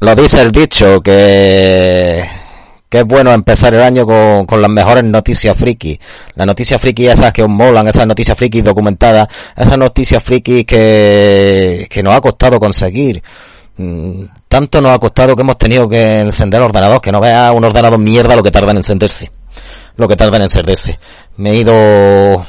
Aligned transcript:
Lo 0.00 0.14
dice 0.14 0.42
el 0.42 0.52
dicho 0.52 1.00
que, 1.00 2.28
que 2.88 2.98
es 2.98 3.04
bueno 3.04 3.32
empezar 3.32 3.74
el 3.74 3.82
año 3.82 4.04
con, 4.04 4.44
con 4.44 4.60
las 4.60 4.70
mejores 4.70 5.04
noticias 5.04 5.56
friki. 5.56 5.98
Las 6.34 6.46
noticias 6.46 6.80
friki 6.80 7.06
esas 7.06 7.32
que 7.32 7.42
os 7.42 7.48
molan, 7.48 7.88
esas 7.88 8.06
noticias 8.06 8.36
friki 8.36 8.60
documentadas, 8.60 9.26
esas 9.56 9.78
noticias 9.78 10.22
friki 10.22 10.64
que, 10.64 11.86
que 11.88 12.02
nos 12.02 12.14
ha 12.14 12.20
costado 12.20 12.60
conseguir. 12.60 13.22
Mm, 13.78 14.24
Tanto 14.48 14.80
nos 14.80 14.92
ha 14.92 14.98
costado 14.98 15.34
que 15.34 15.42
hemos 15.42 15.58
tenido 15.58 15.88
que 15.88 16.20
encender 16.20 16.60
el 16.60 16.66
ordenador, 16.66 17.00
que 17.00 17.10
no 17.10 17.20
vea 17.20 17.52
un 17.52 17.64
ordenador 17.64 17.98
mierda 17.98 18.36
lo 18.36 18.42
que 18.42 18.50
tarda 18.50 18.70
en 18.70 18.78
encenderse. 18.78 19.30
Lo 19.96 20.06
que 20.06 20.16
tarda 20.16 20.36
en 20.36 20.44
encenderse. 20.44 20.98
Me 21.38 21.50
he 21.50 21.56
ido 21.56 22.46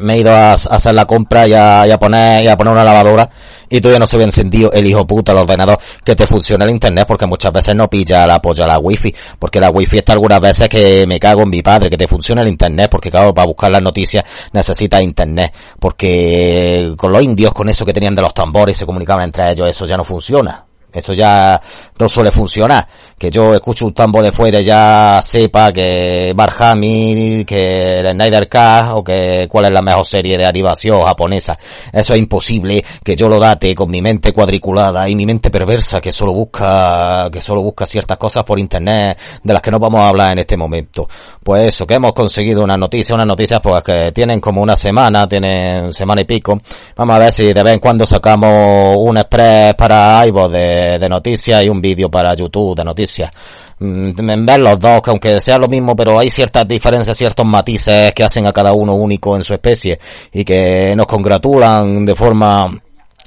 me 0.00 0.14
he 0.14 0.18
ido 0.18 0.32
a, 0.32 0.52
hacer 0.52 0.94
la 0.94 1.04
compra 1.04 1.46
y 1.46 1.52
a, 1.52 1.86
y 1.86 1.90
a 1.90 1.98
poner 1.98 2.44
y 2.44 2.48
a 2.48 2.56
poner 2.56 2.72
una 2.72 2.84
lavadora 2.84 3.28
y 3.68 3.80
todavía 3.80 3.98
no 3.98 4.06
se 4.06 4.16
había 4.16 4.26
encendido 4.26 4.72
el 4.72 4.86
hijo 4.86 5.06
puta 5.06 5.32
el 5.32 5.38
ordenador 5.38 5.78
que 6.04 6.14
te 6.16 6.26
funciona 6.26 6.64
el 6.64 6.70
internet 6.70 7.04
porque 7.06 7.26
muchas 7.26 7.52
veces 7.52 7.74
no 7.74 7.88
pilla 7.88 8.24
el 8.24 8.30
apoyo 8.30 8.64
a 8.64 8.66
la 8.66 8.78
wifi 8.78 9.14
porque 9.38 9.60
la 9.60 9.70
wifi 9.70 9.98
está 9.98 10.12
algunas 10.12 10.40
veces 10.40 10.68
que 10.68 11.06
me 11.06 11.18
cago 11.18 11.42
en 11.42 11.50
mi 11.50 11.62
padre 11.62 11.90
que 11.90 11.96
te 11.96 12.08
funciona 12.08 12.42
el 12.42 12.48
internet 12.48 12.90
porque 12.90 13.10
claro 13.10 13.32
para 13.32 13.46
buscar 13.46 13.70
las 13.70 13.82
noticias 13.82 14.24
necesita 14.52 15.02
internet 15.02 15.54
porque 15.78 16.92
con 16.96 17.12
los 17.12 17.22
indios 17.22 17.52
con 17.52 17.68
eso 17.68 17.84
que 17.84 17.92
tenían 17.92 18.14
de 18.14 18.22
los 18.22 18.34
tambores 18.34 18.76
se 18.76 18.86
comunicaban 18.86 19.24
entre 19.24 19.50
ellos 19.50 19.68
eso 19.68 19.86
ya 19.86 19.96
no 19.96 20.04
funciona 20.04 20.66
eso 20.92 21.12
ya 21.12 21.60
no 21.98 22.08
suele 22.08 22.30
funcionar. 22.30 22.86
Que 23.18 23.30
yo 23.30 23.54
escucho 23.54 23.86
un 23.86 23.94
tambo 23.94 24.22
de 24.22 24.32
fuera 24.32 24.60
y 24.60 24.64
ya 24.64 25.20
sepa 25.22 25.72
que 25.72 26.32
Barhami, 26.34 27.44
que 27.44 28.00
el 28.00 28.12
Snyder 28.12 28.48
Cut 28.48 28.90
o 28.92 29.04
que 29.04 29.46
cuál 29.50 29.66
es 29.66 29.70
la 29.72 29.82
mejor 29.82 30.04
serie 30.04 30.36
de 30.36 30.44
animación 30.44 31.02
japonesa. 31.04 31.56
Eso 31.92 32.14
es 32.14 32.18
imposible 32.18 32.84
que 33.04 33.14
yo 33.16 33.28
lo 33.28 33.38
date 33.38 33.74
con 33.74 33.90
mi 33.90 34.02
mente 34.02 34.32
cuadriculada 34.32 35.08
y 35.08 35.14
mi 35.14 35.26
mente 35.26 35.50
perversa 35.50 36.00
que 36.00 36.12
solo 36.12 36.32
busca, 36.32 37.28
que 37.32 37.40
solo 37.40 37.62
busca 37.62 37.86
ciertas 37.86 38.18
cosas 38.18 38.44
por 38.44 38.58
internet 38.58 39.18
de 39.42 39.52
las 39.52 39.62
que 39.62 39.70
no 39.70 39.78
vamos 39.78 40.00
a 40.00 40.08
hablar 40.08 40.32
en 40.32 40.40
este 40.40 40.56
momento. 40.56 41.08
Pues 41.42 41.68
eso, 41.68 41.86
que 41.86 41.94
hemos 41.94 42.12
conseguido 42.12 42.62
una 42.62 42.76
noticia, 42.76 43.14
unas 43.14 43.26
noticias 43.26 43.60
pues 43.60 43.82
que 43.82 44.12
tienen 44.12 44.40
como 44.40 44.62
una 44.62 44.76
semana, 44.76 45.28
tienen 45.28 45.92
semana 45.92 46.22
y 46.22 46.24
pico. 46.24 46.60
Vamos 46.96 47.16
a 47.16 47.18
ver 47.18 47.32
si 47.32 47.52
de 47.52 47.62
vez 47.62 47.74
en 47.74 47.80
cuando 47.80 48.06
sacamos 48.06 48.96
un 48.98 49.18
express 49.18 49.74
para 49.74 50.26
iVoox 50.26 50.52
de 50.52 50.81
de, 50.98 51.08
noticias 51.08 51.62
y 51.64 51.68
un 51.68 51.80
vídeo 51.80 52.10
para 52.10 52.34
YouTube 52.34 52.76
de 52.76 52.84
noticias. 52.84 53.30
Mm, 53.78 54.30
En 54.30 54.46
ver 54.46 54.60
los 54.60 54.78
dos, 54.78 55.02
que 55.02 55.10
aunque 55.10 55.40
sea 55.40 55.58
lo 55.58 55.68
mismo, 55.68 55.94
pero 55.96 56.18
hay 56.18 56.30
ciertas 56.30 56.66
diferencias, 56.68 57.16
ciertos 57.16 57.44
matices 57.46 58.12
que 58.12 58.24
hacen 58.24 58.46
a 58.46 58.52
cada 58.52 58.72
uno 58.72 58.94
único 58.94 59.36
en 59.36 59.42
su 59.42 59.54
especie 59.54 59.98
y 60.32 60.44
que 60.44 60.94
nos 60.96 61.06
congratulan 61.06 62.04
de 62.04 62.14
forma 62.14 62.70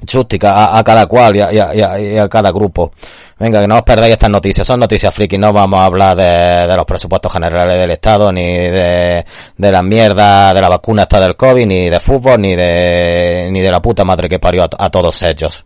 chústica 0.05 0.77
a, 0.77 0.83
cada 0.83 1.05
cual 1.07 1.35
y 1.37 1.39
a, 1.41 1.53
y 1.53 1.59
a- 1.59 1.99
y 2.01 2.17
a 2.17 2.27
cada 2.27 2.51
grupo. 2.51 2.91
Venga, 3.39 3.61
que 3.61 3.67
no 3.67 3.75
os 3.77 3.81
perdáis 3.83 4.13
estas 4.13 4.29
noticias, 4.29 4.65
son 4.67 4.79
noticias 4.79 5.13
friki, 5.13 5.37
no 5.37 5.51
vamos 5.51 5.79
a 5.79 5.85
hablar 5.85 6.15
de, 6.15 6.75
los 6.75 6.85
presupuestos 6.85 7.31
generales 7.33 7.77
del 7.79 7.91
Estado, 7.91 8.31
ni 8.31 8.45
de, 8.45 9.25
de 9.57 9.71
la 9.71 9.81
mierda 9.83 10.53
de 10.53 10.61
la 10.61 10.69
vacuna 10.69 11.03
esta 11.03 11.19
del 11.19 11.35
COVID, 11.35 11.65
ni 11.65 11.89
de 11.89 11.99
fútbol, 11.99 12.39
ni 12.41 12.55
de, 12.55 13.49
ni 13.51 13.59
de 13.61 13.69
la 13.71 13.81
puta 13.81 14.05
madre 14.05 14.29
que 14.29 14.39
parió 14.39 14.63
a 14.77 14.89
todos 14.89 15.21
ellos. 15.23 15.65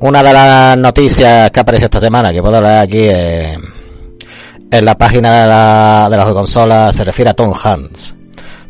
Una 0.00 0.22
de 0.22 0.32
las 0.32 0.78
noticias 0.78 1.50
que 1.50 1.60
aparece 1.60 1.86
esta 1.86 1.98
semana, 1.98 2.32
que 2.32 2.40
puedo 2.40 2.56
hablar 2.56 2.84
aquí, 2.84 3.00
eh, 3.00 3.58
en 4.70 4.84
la 4.84 4.96
página 4.96 5.42
de 5.42 5.48
la, 5.48 6.08
de 6.10 6.16
la 6.16 6.24
consola 6.32 6.92
se 6.92 7.04
refiere 7.04 7.30
a 7.30 7.34
Tom 7.34 7.52
Hanks. 7.52 8.17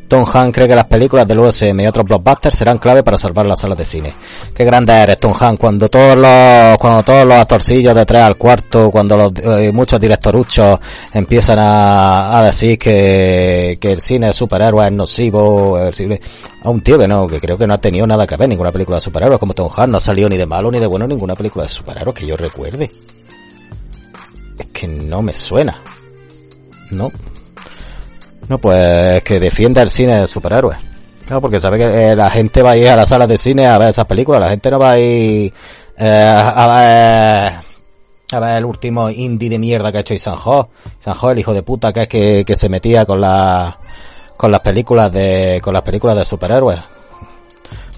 Tom 0.09 0.25
Hanks 0.25 0.55
cree 0.55 0.67
que 0.67 0.75
las 0.75 0.87
películas 0.87 1.29
del 1.29 1.39
USM 1.39 1.81
y 1.81 1.87
otros 1.87 2.07
blockbusters 2.07 2.57
serán 2.57 2.79
clave 2.79 3.03
para 3.03 3.19
salvar 3.19 3.45
las 3.47 3.61
salas 3.61 3.77
de 3.77 3.85
cine. 3.85 4.15
Qué 4.55 4.65
grande 4.65 4.95
eres, 4.95 5.21
Tom 5.21 5.35
Hanks, 5.39 5.61
cuando 5.61 5.89
todos 5.89 6.17
los, 6.17 6.79
cuando 6.79 7.03
todos 7.03 7.27
los 7.27 7.37
actorcillos 7.37 7.95
de 7.95 8.07
tres 8.07 8.23
al 8.23 8.37
cuarto, 8.37 8.91
cuando 8.91 9.17
los, 9.17 9.33
eh, 9.43 9.71
muchos 9.73 10.01
directoruchos 10.01 10.79
empiezan 11.13 11.59
a, 11.61 12.43
decir 12.45 12.79
que, 12.79 13.77
que 13.81 13.93
el 13.93 13.99
cine 13.99 14.29
de 14.29 14.33
superhéroes 14.33 14.87
es 14.87 14.93
nocivo, 14.93 15.79
el 15.79 16.21
a 16.63 16.71
un 16.71 16.81
tío 16.81 16.99
que 16.99 17.07
no, 17.07 17.27
que 17.27 17.41
creo 17.41 17.59
que 17.59 17.67
no 17.67 17.75
ha 17.75 17.79
tenido 17.79 18.07
nada 18.07 18.27
que 18.27 18.37
ver 18.37 18.49
ninguna 18.49 18.73
película 18.73 18.97
de 18.97 19.03
superhéroes 19.03 19.39
como 19.39 19.53
Tom 19.53 19.69
Hanks, 19.69 19.91
no 19.91 19.99
ha 19.99 20.01
salido 20.01 20.29
ni 20.29 20.39
de 20.39 20.47
malo 20.47 20.71
ni 20.71 20.79
de 20.79 20.87
bueno 20.87 21.07
ninguna 21.07 21.35
película 21.35 21.65
de 21.65 21.69
superhéroes 21.69 22.17
que 22.17 22.27
yo 22.27 22.37
recuerde. 22.37 22.91
Es 24.59 24.67
que 24.73 24.89
no 24.89 25.23
me 25.23 25.35
suena. 25.35 25.81
No. 26.91 27.13
No, 28.49 28.59
pues 28.59 29.23
que 29.25 29.39
defienda 29.39 29.83
el 29.83 29.91
cine 29.91 30.21
de 30.21 30.27
superhéroes. 30.27 30.79
Claro, 31.27 31.41
porque 31.43 31.61
sabe 31.61 31.77
que 31.79 32.11
eh, 32.13 32.17
la 32.17 32.31
gente 32.31 32.63
va 32.63 32.71
a 32.71 32.77
ir 32.77 32.89
a 32.89 32.97
las 32.97 33.09
salas 33.11 33.29
de 33.29 33.37
cine 33.37 33.67
a 33.67 33.77
ver 33.77 33.89
esas 33.91 34.07
películas. 34.07 34.41
La 34.41 34.49
gente 34.51 34.71
no 34.71 34.79
va 34.79 34.93
a 34.93 34.99
ir 34.99 35.53
eh, 35.99 36.43
a 36.55 36.67
ver 36.69 37.69
a 38.31 38.41
ver 38.41 38.59
el 38.59 38.65
último 38.65 39.09
indie 39.11 39.51
de 39.51 39.59
mierda 39.59 39.91
que 39.93 39.99
ha 39.99 40.01
hecho. 40.01 40.15
Ethan 40.15 40.37
Hawke, 40.37 41.33
el 41.33 41.39
hijo 41.39 41.53
de 41.55 41.63
puta 41.63 41.93
que 41.93 42.03
es 42.03 42.09
que, 42.09 42.45
que 42.47 42.55
se 42.57 42.69
metía 42.71 43.05
con 43.05 43.21
la 43.21 43.79
con 44.37 44.51
las 44.51 44.61
películas 44.61 45.13
de 45.13 45.61
con 45.63 45.75
las 45.75 45.83
películas 45.83 46.17
de 46.17 46.25
superhéroes. 46.25 46.79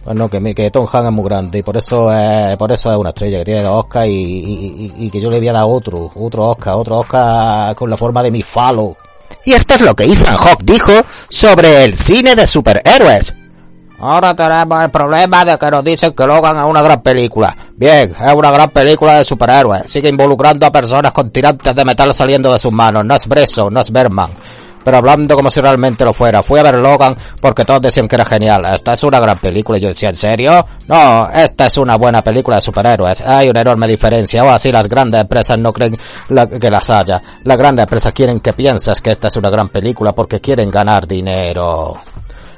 Pues 0.03 0.17
no, 0.17 0.29
que, 0.31 0.55
que 0.55 0.71
Tom 0.71 0.87
Hanks 0.91 1.07
es 1.07 1.13
muy 1.13 1.25
grande 1.27 1.59
y 1.59 1.63
por 1.63 1.77
eso 1.77 2.11
es, 2.13 2.57
por 2.57 2.73
eso 2.73 2.91
es 2.91 2.97
una 2.97 3.11
estrella 3.11 3.39
que 3.39 3.45
tiene 3.45 3.63
dos 3.63 3.85
Oscars 3.85 4.09
y- 4.09 4.13
y- 4.13 4.93
y 5.07 5.11
que 5.11 5.21
yo 5.21 5.31
le 5.31 5.39
voy 5.39 5.49
a 5.49 5.53
dar 5.53 5.65
otro, 5.67 6.11
otro 6.17 6.49
Oscar, 6.49 6.75
otro 6.75 6.99
Oscar 7.01 7.75
con 7.77 7.91
la 7.91 7.97
forma 7.99 8.23
de 8.23 8.31
mi 8.31 8.43
falo. 8.43 8.97
Y 9.45 9.53
esto 9.53 9.75
es 9.75 9.81
lo 9.81 9.95
que 9.95 10.05
Ethan 10.05 10.37
Hawke 10.37 10.65
dijo 10.65 10.93
sobre 11.29 11.85
el 11.85 11.97
cine 11.97 12.35
de 12.35 12.47
superhéroes. 12.47 13.35
Ahora 13.99 14.35
tenemos 14.35 14.83
el 14.83 14.91
problema 14.91 15.45
de 15.45 15.59
que 15.59 15.71
nos 15.71 15.85
dicen 15.85 16.15
que 16.15 16.27
Logan 16.27 16.57
es 16.57 16.65
una 16.65 16.81
gran 16.81 17.03
película. 17.03 17.55
Bien, 17.77 18.11
es 18.11 18.35
una 18.35 18.51
gran 18.51 18.71
película 18.71 19.19
de 19.19 19.25
superhéroes. 19.25 19.91
Sigue 19.91 20.09
involucrando 20.09 20.65
a 20.65 20.73
personas 20.73 21.13
con 21.13 21.31
tirantes 21.31 21.75
de 21.75 21.85
metal 21.85 22.15
saliendo 22.15 22.51
de 22.51 22.59
sus 22.59 22.73
manos. 22.73 23.05
No 23.05 23.15
es 23.15 23.27
Breso, 23.27 23.69
no 23.69 23.81
es 23.81 23.91
Berman. 23.91 24.31
Pero 24.83 24.97
hablando 24.97 25.37
como 25.37 25.51
si 25.51 25.61
realmente 25.61 26.05
lo 26.05 26.13
fuera. 26.13 26.43
Fui 26.43 26.59
a 26.59 26.63
ver 26.63 26.75
Logan 26.77 27.17
porque 27.41 27.65
todos 27.65 27.83
decían 27.83 28.09
que 28.09 28.17
era 28.17 28.25
genial. 28.25 28.65
Esta 28.65 28.95
es 28.95 29.03
una 29.03 29.21
gran 29.21 29.39
película. 29.39 29.79
Y 29.79 29.83
yo 29.83 29.89
decía, 29.89 30.09
¿en 30.09 30.17
serio? 30.17 30.67
No, 30.89 31.29
esta 31.31 31.67
es 31.67 31.77
una 31.77 31.97
buena 31.97 32.23
película 32.23 32.57
de 32.57 32.63
superhéroes. 32.63 33.21
Hay 33.23 33.49
una 33.49 33.61
enorme 33.61 33.87
diferencia. 33.87 34.45
O 34.45 34.51
así 34.51 34.73
las 34.73 34.89
grandes 34.89 35.21
empresas 35.21 35.59
no 35.59 35.73
creen 35.73 35.99
que 36.61 36.71
las 36.71 36.91
haya. 36.91 37.21
Las 37.45 37.59
grandes 37.59 37.85
empresas 37.85 38.13
quieren 38.13 38.41
que 38.41 38.53
pienses 38.53 39.01
que 39.01 39.11
esta 39.11 39.29
es 39.29 39.37
una 39.37 39.51
gran 39.51 39.69
película 39.69 40.13
porque 40.13 40.41
quieren 40.41 40.71
ganar 40.71 41.07
dinero 41.07 42.01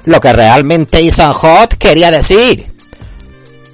lo 0.05 0.21
que 0.21 0.33
realmente 0.33 0.99
Ethan 0.99 1.33
Hawke 1.33 1.77
quería 1.79 2.11
decir. 2.11 2.72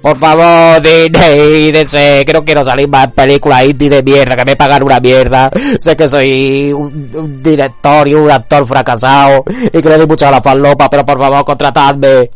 Por 0.01 0.17
favor, 0.17 0.81
Disney, 0.81 1.71
DC, 1.73 2.23
que 2.23 2.55
no 2.55 2.63
salir 2.63 2.87
más 2.87 3.11
películas 3.11 3.65
indie 3.65 3.89
de 3.89 4.01
mierda, 4.01 4.35
que 4.37 4.45
me 4.45 4.55
pagan 4.55 4.83
una 4.83 4.99
mierda. 4.99 5.51
Sé 5.77 5.95
que 5.97 6.07
soy 6.07 6.71
un, 6.71 7.43
director 7.43 8.07
y 8.07 8.13
un 8.13 8.31
actor 8.31 8.65
fracasado 8.65 9.43
y 9.47 9.81
que 9.81 9.89
le 9.89 9.97
doy 9.97 10.07
mucho 10.07 10.27
a 10.27 10.31
la 10.31 10.41
farlopa, 10.41 10.89
pero 10.89 11.05
por 11.05 11.19
favor, 11.19 11.43
contratadme. 11.43 12.29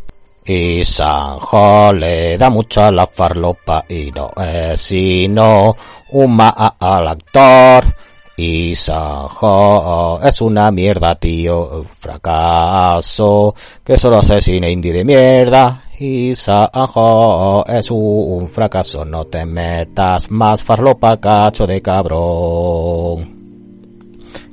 Y 0.44 0.84
Sanjo 0.84 1.94
le 1.94 2.36
da 2.36 2.50
mucho 2.50 2.84
a 2.84 2.92
la 2.92 3.06
farlopa 3.06 3.82
y 3.88 4.12
no 4.12 4.30
es 4.42 4.78
sino 4.78 5.74
un 6.10 6.36
mal 6.36 7.08
actor. 7.08 7.84
Y 8.36 8.74
Sanjo 8.74 10.20
es 10.22 10.38
una 10.42 10.70
mierda, 10.70 11.14
tío, 11.14 11.86
fracaso, 11.98 13.54
que 13.82 13.96
solo 13.96 14.16
hace 14.16 14.38
cine 14.38 14.70
indie 14.70 14.92
de 14.92 15.04
mierda. 15.04 15.83
Y 15.98 16.34
Sanjo 16.34 17.64
es 17.66 17.90
un 17.90 18.48
fracaso, 18.48 19.04
no 19.04 19.26
te 19.26 19.46
metas 19.46 20.30
más 20.30 20.62
farlopa, 20.62 21.20
cacho 21.20 21.66
de 21.66 21.80
cabrón. 21.80 23.34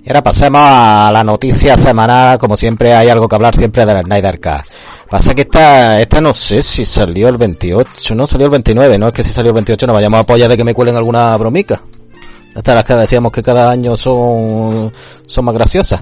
Y 0.04 0.10
ahora 0.10 0.24
pasemos 0.24 0.62
a 0.64 1.10
la 1.12 1.24
noticia 1.24 1.76
semanal, 1.76 2.38
como 2.38 2.56
siempre 2.56 2.94
hay 2.94 3.10
algo 3.10 3.28
que 3.28 3.36
hablar 3.36 3.56
siempre 3.56 3.86
de 3.86 3.94
la 3.94 4.02
Snyder 4.02 4.40
Cut. 4.40 4.72
Pasa 5.10 5.34
que 5.34 5.42
esta, 5.42 6.00
esta 6.00 6.22
no 6.22 6.32
sé 6.32 6.62
si 6.62 6.86
salió 6.86 7.28
el 7.28 7.38
28, 7.38 8.16
no 8.16 8.28
salió 8.28 8.46
el 8.46 8.52
29, 8.52 8.98
no 8.98 9.08
es 9.08 9.14
que 9.14 9.24
si 9.24 9.30
salió 9.30 9.50
el 9.50 9.56
28 9.56 9.88
no 9.88 9.94
vayamos 9.94 10.18
a 10.18 10.22
apoyar 10.22 10.50
de 10.50 10.58
que 10.58 10.64
me 10.64 10.74
cuelen 10.74 10.96
alguna 10.96 11.36
bromica. 11.38 11.82
Estas 12.56 12.76
las 12.76 12.86
que 12.86 12.94
decíamos 12.96 13.32
que 13.32 13.42
cada 13.42 13.70
año 13.72 13.96
son, 13.96 14.92
son 15.26 15.46
más 15.46 15.54
graciosas. 15.56 16.02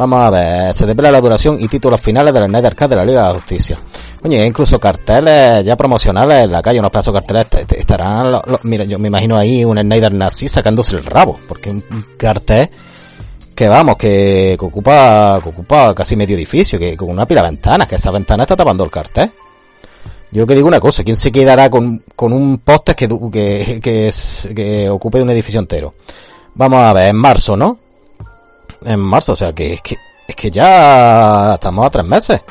Vamos 0.00 0.18
a 0.18 0.30
ver, 0.30 0.72
se 0.72 0.86
desvela 0.86 1.10
la 1.10 1.20
duración 1.20 1.58
y 1.60 1.68
títulos 1.68 2.00
finales 2.00 2.32
de 2.32 2.40
la 2.40 2.46
Snyder 2.46 2.74
Cut 2.74 2.88
de 2.88 2.96
la 2.96 3.04
Liga 3.04 3.28
de 3.28 3.34
Justicia. 3.34 3.78
Oye, 4.22 4.46
incluso 4.46 4.80
carteles 4.80 5.62
ya 5.62 5.76
promocionales 5.76 6.44
en 6.44 6.52
la 6.52 6.62
calle, 6.62 6.78
unos 6.78 6.90
pedazos 6.90 7.12
carteles 7.12 7.46
estarán, 7.76 8.40
mira, 8.62 8.84
yo 8.84 8.98
me 8.98 9.08
imagino 9.08 9.36
ahí 9.36 9.62
un 9.62 9.78
Snyder 9.78 10.14
nazi 10.14 10.48
sacándose 10.48 10.96
el 10.96 11.04
rabo, 11.04 11.38
porque 11.46 11.68
un 11.68 11.84
cartel 12.16 12.70
que 13.54 13.68
vamos, 13.68 13.96
que, 13.96 14.56
ocupa, 14.58 15.38
que 15.42 15.50
ocupa 15.50 15.94
casi 15.94 16.16
medio 16.16 16.34
edificio, 16.34 16.78
que 16.78 16.96
con 16.96 17.10
una 17.10 17.26
pila 17.26 17.42
de 17.42 17.48
ventanas, 17.48 17.86
que 17.86 17.96
esa 17.96 18.10
ventana 18.10 18.44
está 18.44 18.56
tapando 18.56 18.82
el 18.84 18.90
cartel. 18.90 19.30
Yo 20.30 20.46
que 20.46 20.54
digo 20.54 20.66
una 20.66 20.80
cosa, 20.80 21.04
¿quién 21.04 21.18
se 21.18 21.30
quedará 21.30 21.68
con, 21.68 22.02
con 22.16 22.32
un 22.32 22.56
poste 22.60 22.94
que, 22.94 23.06
que, 23.06 23.80
que, 23.82 24.10
que 24.54 24.88
ocupe 24.88 25.20
un 25.20 25.28
edificio 25.28 25.60
entero? 25.60 25.92
Vamos 26.54 26.78
a 26.78 26.94
ver, 26.94 27.08
en 27.08 27.16
marzo, 27.16 27.54
¿no? 27.54 27.89
En 28.82 29.00
marzo, 29.00 29.32
o 29.32 29.36
sea 29.36 29.52
que 29.52 29.74
es 29.74 29.82
que, 29.82 29.96
es 30.26 30.36
que 30.36 30.50
ya 30.50 31.54
estamos 31.54 31.86
a 31.86 31.90
tres 31.90 32.04
meses 32.06 32.42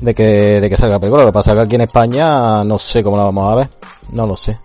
de 0.00 0.14
que, 0.14 0.60
de 0.60 0.68
que 0.68 0.76
salga 0.76 0.94
la 0.94 1.00
película. 1.00 1.22
Lo 1.22 1.28
que 1.28 1.34
pasa 1.34 1.52
es 1.52 1.56
que 1.56 1.62
aquí 1.62 1.74
en 1.76 1.82
España 1.82 2.64
no 2.64 2.78
sé 2.78 3.02
cómo 3.02 3.16
la 3.16 3.24
vamos 3.24 3.52
a 3.52 3.54
ver. 3.56 3.68
No 4.12 4.26
lo 4.26 4.36
sé. 4.36 4.58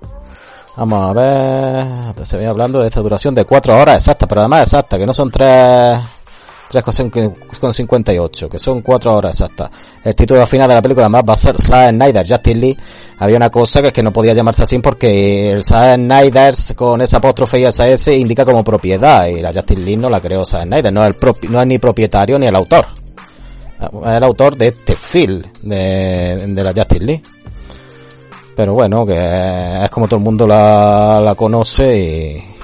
Vamos 0.77 1.09
a 1.09 1.13
ver. 1.13 2.25
Se 2.25 2.37
ve 2.37 2.47
hablando 2.47 2.81
de 2.81 2.87
esta 2.87 3.01
duración 3.01 3.33
de 3.35 3.45
cuatro 3.45 3.75
horas 3.75 3.97
exactas, 3.97 4.27
pero 4.27 4.41
además 4.41 4.63
exacta, 4.63 4.97
que 4.97 5.05
no 5.05 5.13
son 5.13 5.31
tres 5.31 5.99
3,58, 6.71 8.49
que 8.49 8.59
son 8.59 8.81
4 8.81 9.15
horas 9.15 9.39
exactas. 9.39 9.69
El 10.03 10.15
título 10.15 10.45
final 10.47 10.67
de 10.67 10.75
la 10.75 10.81
película 10.81 11.05
además 11.05 11.23
va 11.29 11.33
a 11.33 11.37
ser 11.37 11.59
Zack 11.59 11.91
Snyder, 11.91 12.27
Justin 12.27 12.59
Lee. 12.59 12.77
Había 13.19 13.37
una 13.37 13.49
cosa 13.49 13.81
que 13.81 13.87
es 13.87 13.93
que 13.93 14.03
no 14.03 14.11
podía 14.11 14.33
llamarse 14.33 14.63
así 14.63 14.79
porque 14.79 15.49
el 15.49 15.63
Zack 15.63 15.95
Snyder 15.95 16.53
con 16.75 17.01
esa 17.01 17.17
apóstrofe 17.17 17.59
y 17.59 17.65
esa 17.65 17.87
S 17.87 18.13
indica 18.15 18.43
como 18.43 18.63
propiedad 18.63 19.27
y 19.27 19.41
la 19.41 19.53
Justin 19.53 19.85
Lee 19.85 19.97
no 19.97 20.09
la 20.09 20.19
creó 20.19 20.45
Zack 20.45 20.63
Snyder, 20.63 20.91
no 20.91 21.05
es, 21.05 21.15
ni 21.67 21.77
propietario 21.79 22.39
ni 22.39 22.47
el 22.47 22.55
autor. 22.55 22.85
Es 23.79 24.17
el 24.17 24.23
autor 24.23 24.57
de 24.57 24.67
este 24.67 24.95
film 24.95 25.43
de, 25.61 26.47
de 26.47 26.63
la 26.63 26.73
Justin 26.73 27.05
Lee. 27.05 27.23
Pero 28.55 28.73
bueno, 28.73 29.05
que 29.05 29.83
es 29.83 29.89
como 29.89 30.07
todo 30.07 30.17
el 30.17 30.23
mundo 30.23 30.47
la, 30.47 31.19
la 31.21 31.35
conoce 31.35 31.97
y, 31.97 32.54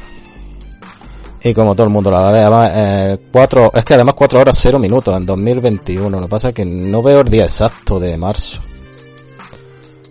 y 1.43 1.53
como 1.53 1.73
todo 1.73 1.87
el 1.87 1.93
mundo 1.93 2.11
la 2.11 2.31
ve, 2.31 2.39
además, 2.39 2.71
eh, 2.75 3.17
cuatro, 3.31 3.71
es 3.73 3.83
que 3.83 3.95
además 3.95 4.13
cuatro 4.15 4.39
horas 4.39 4.57
cero 4.61 4.77
minutos 4.77 5.15
en 5.17 5.25
2021. 5.25 6.09
Lo 6.09 6.25
que 6.25 6.29
pasa 6.29 6.49
es 6.49 6.53
que 6.53 6.65
no 6.65 7.01
veo 7.01 7.21
el 7.21 7.27
día 7.27 7.43
exacto 7.43 7.99
de 7.99 8.15
marzo. 8.15 8.61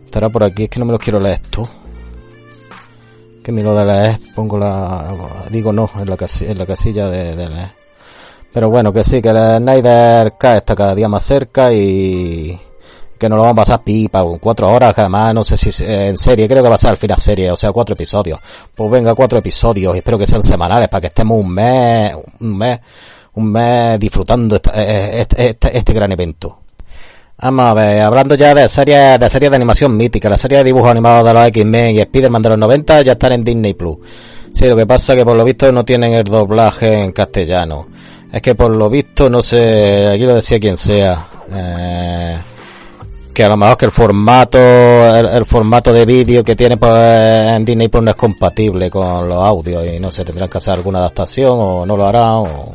Estará 0.05 0.29
por 0.29 0.45
aquí, 0.45 0.65
es 0.65 0.71
que 0.71 0.81
no 0.81 0.87
me 0.87 0.93
lo 0.93 0.99
quiero 0.99 1.21
leer 1.21 1.39
tú. 1.51 1.67
Que 3.45 3.53
me 3.53 3.63
lo 3.63 3.75
de 3.75 3.85
leer, 3.85 4.21
pongo 4.35 4.59
la, 4.59 5.15
digo 5.51 5.73
no, 5.73 5.89
en 5.97 6.11
la 6.11 6.17
casilla, 6.17 6.51
en 6.51 6.59
la 6.59 6.67
casilla 6.67 7.09
de, 7.09 7.37
de 7.37 7.49
leer. 7.49 7.71
Pero 8.53 8.69
bueno, 8.69 8.93
que 8.93 9.05
sí, 9.05 9.23
que 9.23 9.29
el 9.29 9.59
Snyder 9.59 10.35
K 10.37 10.57
está 10.57 10.75
cada 10.75 10.95
día 10.97 11.09
más 11.09 11.23
cerca 11.23 11.73
y, 11.73 12.59
que 13.21 13.29
nos 13.29 13.37
lo 13.37 13.43
vamos 13.43 13.53
a 13.53 13.63
pasar 13.63 13.85
pipa, 13.85 14.25
cuatro 14.41 14.71
horas, 14.71 14.95
además 14.97 15.35
no 15.35 15.45
sé 15.45 15.57
si 15.57 15.85
en 15.85 16.17
serie, 16.17 16.49
creo 16.49 16.63
que 16.63 16.69
va 16.71 16.75
a 16.75 16.79
ser 16.79 16.91
al 16.91 16.97
final 16.97 17.19
serie, 17.19 17.51
o 17.51 17.57
sea, 17.57 17.71
cuatro 17.71 17.93
episodios. 17.93 18.41
Pues 18.75 18.91
venga, 18.91 19.15
cuatro 19.15 19.39
episodios, 19.39 19.95
espero 19.95 20.19
que 20.19 20.27
sean 20.27 20.43
semanales 20.43 20.89
para 20.89 21.03
que 21.03 21.07
estemos 21.09 21.39
un 21.39 21.53
mes, 21.53 22.15
un 22.41 22.57
mes, 22.57 22.81
un 23.35 23.53
mes 23.53 24.01
disfrutando 24.01 24.57
este, 24.57 25.21
este, 25.21 25.51
este, 25.51 25.79
este 25.79 25.93
gran 25.93 26.11
evento. 26.11 26.61
Vamos 27.43 27.67
a 27.67 27.75
ver, 27.75 28.01
hablando 28.01 28.35
ya 28.35 28.55
de 28.55 28.69
series, 28.69 29.21
de 29.21 29.29
series 29.29 29.51
de 29.51 29.57
animación 29.57 29.97
mítica, 29.97 30.31
la 30.31 30.39
serie 30.39 30.59
de 30.59 30.65
dibujos 30.65 30.91
animados 30.91 31.25
de 31.27 31.35
los 31.35 31.47
X-Men 31.49 31.97
y 31.97 32.01
Spider-Man 32.01 32.43
de 32.43 32.49
los 32.49 32.59
90 32.59 33.03
ya 33.03 33.13
están 33.13 33.33
en 33.33 33.45
Disney 33.45 33.75
Plus. 33.75 33.99
Sí, 34.53 34.67
lo 34.67 34.77
que 34.77 34.87
pasa 34.87 35.15
que 35.15 35.25
por 35.25 35.37
lo 35.37 35.45
visto 35.45 35.71
no 35.71 35.85
tienen 35.85 36.15
el 36.15 36.25
doblaje 36.25 37.03
en 37.03 37.13
castellano. 37.13 37.87
Es 38.33 38.41
que 38.41 38.55
por 38.55 38.75
lo 38.75 38.89
visto, 38.89 39.29
no 39.29 39.43
sé, 39.43 40.09
aquí 40.09 40.25
lo 40.25 40.35
decía 40.35 40.59
quien 40.59 40.77
sea, 40.77 41.29
eh, 41.51 42.39
que 43.41 43.45
a 43.45 43.49
lo 43.49 43.57
mejor 43.57 43.79
que 43.79 43.87
el 43.87 43.91
formato 43.91 44.59
el, 44.59 45.47
formato 45.47 45.95
de 45.95 46.05
vídeo 46.05 46.45
que 46.45 46.55
tiene 46.55 46.77
pues, 46.77 46.93
en 46.93 47.65
Disney 47.65 47.89
pues 47.89 48.05
no 48.05 48.11
es 48.11 48.17
compatible 48.17 48.91
con 48.91 49.27
los 49.27 49.43
audios 49.43 49.83
y 49.87 49.99
no 49.99 50.11
sé 50.11 50.27
tendrán 50.27 50.51
que 50.51 50.59
hacer 50.59 50.75
alguna 50.75 50.99
adaptación 50.99 51.57
o 51.59 51.87
no 51.87 51.97
lo 51.97 52.05
harán 52.05 52.45
o 52.45 52.75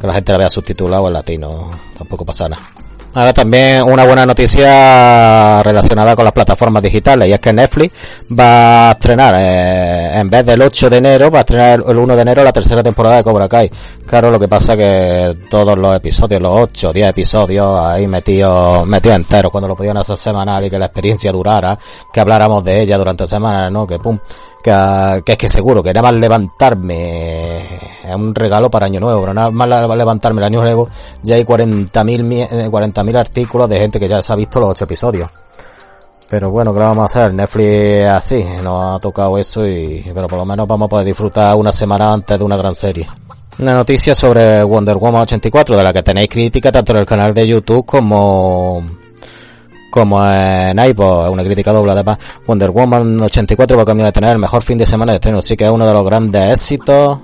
que 0.00 0.08
la 0.08 0.14
gente 0.14 0.32
la 0.32 0.38
vea 0.38 0.50
subtitulado 0.50 1.06
en 1.06 1.12
latino. 1.12 1.70
Tampoco 1.96 2.24
pasa 2.24 2.48
nada 2.48 2.89
Ahora 3.12 3.32
también 3.32 3.82
una 3.82 4.04
buena 4.04 4.24
noticia 4.24 5.62
relacionada 5.64 6.14
con 6.14 6.24
las 6.24 6.32
plataformas 6.32 6.82
digitales 6.82 7.28
y 7.28 7.32
es 7.32 7.40
que 7.40 7.52
Netflix 7.52 7.92
va 8.30 8.90
a 8.90 8.92
estrenar, 8.92 9.34
eh, 9.38 10.20
en 10.20 10.30
vez 10.30 10.46
del 10.46 10.62
8 10.62 10.88
de 10.88 10.96
enero, 10.98 11.30
va 11.30 11.38
a 11.38 11.40
estrenar 11.40 11.82
el 11.88 11.96
1 11.96 12.14
de 12.14 12.22
enero 12.22 12.44
la 12.44 12.52
tercera 12.52 12.82
temporada 12.84 13.16
de 13.16 13.24
Cobra 13.24 13.48
Kai. 13.48 13.68
Claro, 14.06 14.30
lo 14.30 14.38
que 14.38 14.46
pasa 14.46 14.76
que 14.76 15.38
todos 15.48 15.76
los 15.76 15.96
episodios, 15.96 16.40
los 16.40 16.56
8 16.56 16.90
o 16.90 16.92
10 16.92 17.08
episodios 17.10 17.80
ahí 17.80 18.06
metidos, 18.06 18.86
metidos 18.86 19.16
enteros 19.16 19.50
cuando 19.50 19.66
lo 19.66 19.74
podían 19.74 19.96
hacer 19.96 20.16
semanal 20.16 20.64
y 20.64 20.70
que 20.70 20.78
la 20.78 20.86
experiencia 20.86 21.32
durara, 21.32 21.76
que 22.12 22.20
habláramos 22.20 22.62
de 22.62 22.80
ella 22.80 22.96
durante 22.96 23.26
semanas, 23.26 23.72
¿no? 23.72 23.88
Que 23.88 23.98
pum, 23.98 24.18
que, 24.62 25.22
que, 25.24 25.32
es 25.32 25.38
que 25.38 25.48
seguro 25.48 25.82
que 25.82 25.92
nada 25.92 26.10
más 26.10 26.20
levantarme 26.20 27.60
es 28.04 28.14
un 28.14 28.34
regalo 28.34 28.70
para 28.70 28.86
Año 28.86 29.00
Nuevo, 29.00 29.20
pero 29.20 29.34
nada 29.34 29.50
más 29.50 29.68
levantarme 29.96 30.40
el 30.40 30.46
Año 30.46 30.60
Nuevo 30.60 30.88
ya 31.22 31.36
hay 31.36 31.44
40.000 31.44 32.70
40 32.70 32.99
mil 33.04 33.16
artículos 33.16 33.68
de 33.68 33.78
gente 33.78 33.98
que 33.98 34.08
ya 34.08 34.22
se 34.22 34.32
ha 34.32 34.36
visto 34.36 34.60
los 34.60 34.70
ocho 34.70 34.84
episodios. 34.84 35.30
Pero 36.28 36.50
bueno, 36.50 36.72
¿qué 36.72 36.78
vamos 36.78 37.02
a 37.02 37.04
hacer? 37.20 37.34
Netflix 37.34 38.06
así, 38.06 38.44
nos 38.62 38.96
ha 38.96 39.00
tocado 39.00 39.36
eso 39.36 39.66
y, 39.66 40.04
pero 40.14 40.28
por 40.28 40.38
lo 40.38 40.46
menos 40.46 40.66
vamos 40.68 40.86
a 40.86 40.88
poder 40.88 41.06
disfrutar 41.06 41.56
una 41.56 41.72
semana 41.72 42.12
antes 42.12 42.38
de 42.38 42.44
una 42.44 42.56
gran 42.56 42.74
serie. 42.74 43.08
Una 43.58 43.72
noticia 43.72 44.14
sobre 44.14 44.62
Wonder 44.62 44.96
Woman 44.96 45.22
84, 45.22 45.76
de 45.76 45.82
la 45.82 45.92
que 45.92 46.02
tenéis 46.04 46.28
crítica 46.28 46.70
tanto 46.70 46.92
en 46.92 46.98
el 46.98 47.04
canal 47.04 47.34
de 47.34 47.48
YouTube 47.48 47.84
como 47.84 48.82
como 49.90 50.24
en 50.24 50.78
iVoox, 50.78 51.30
una 51.30 51.42
crítica 51.42 51.72
doble 51.72 51.92
además. 51.92 52.18
Wonder 52.46 52.70
Woman 52.70 53.20
84 53.22 53.76
va 53.76 53.82
a 53.82 53.86
cambiar 53.86 54.06
de 54.06 54.12
tener 54.12 54.32
el 54.32 54.38
mejor 54.38 54.62
fin 54.62 54.78
de 54.78 54.86
semana 54.86 55.12
de 55.12 55.16
estreno, 55.16 55.38
así 55.40 55.56
que 55.56 55.64
es 55.64 55.70
uno 55.70 55.84
de 55.84 55.92
los 55.92 56.04
grandes 56.04 56.46
éxitos, 56.46 57.18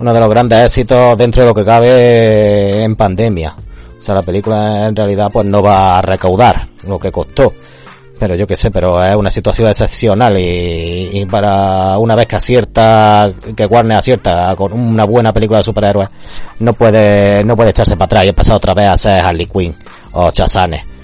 uno 0.00 0.14
de 0.14 0.20
los 0.20 0.30
grandes 0.30 0.64
éxitos 0.64 1.18
dentro 1.18 1.42
de 1.42 1.48
lo 1.48 1.54
que 1.54 1.64
cabe 1.64 2.82
en 2.82 2.96
pandemia. 2.96 3.54
O 3.98 4.00
sea, 4.00 4.14
la 4.14 4.22
película 4.22 4.86
en 4.86 4.96
realidad 4.96 5.30
pues 5.32 5.46
no 5.46 5.62
va 5.62 5.98
a 5.98 6.02
recaudar 6.02 6.68
lo 6.86 6.98
que 6.98 7.10
costó. 7.10 7.52
Pero 8.18 8.34
yo 8.34 8.46
qué 8.46 8.56
sé, 8.56 8.70
pero 8.70 9.04
es 9.04 9.14
una 9.14 9.28
situación 9.28 9.68
excepcional 9.68 10.36
y, 10.38 11.26
para 11.30 11.98
una 11.98 12.14
vez 12.14 12.26
que 12.26 12.36
acierta, 12.36 13.30
que 13.54 13.66
Warner 13.66 13.98
acierta 13.98 14.56
con 14.56 14.72
una 14.72 15.04
buena 15.04 15.34
película 15.34 15.58
de 15.58 15.64
superhéroes, 15.64 16.08
no 16.60 16.72
puede, 16.72 17.44
no 17.44 17.54
puede 17.54 17.70
echarse 17.70 17.94
para 17.94 18.06
atrás 18.06 18.24
y 18.24 18.28
empezar 18.28 18.56
otra 18.56 18.72
vez 18.72 18.88
a 18.88 18.96
ser 18.96 19.20
Harley 19.20 19.46
Quinn 19.46 19.74
o 20.12 20.30
Chazane 20.30 20.96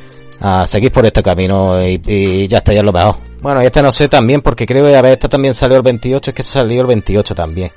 a 0.42 0.66
seguir 0.66 0.90
por 0.90 1.06
este 1.06 1.22
camino 1.22 1.80
y, 1.80 2.48
ya 2.48 2.58
está, 2.58 2.72
ya 2.72 2.82
lo 2.82 2.92
mejor. 2.92 3.16
Bueno, 3.40 3.62
y 3.62 3.66
este 3.66 3.80
no 3.82 3.92
sé 3.92 4.08
también 4.08 4.40
porque 4.40 4.66
creo 4.66 4.86
que 4.86 4.96
a 4.96 5.02
ver, 5.02 5.12
esta 5.12 5.28
también 5.28 5.54
salió 5.54 5.76
el 5.76 5.82
28, 5.82 6.30
es 6.30 6.34
que 6.34 6.42
salió 6.42 6.80
el 6.80 6.86
28 6.88 7.34
también. 7.34 7.70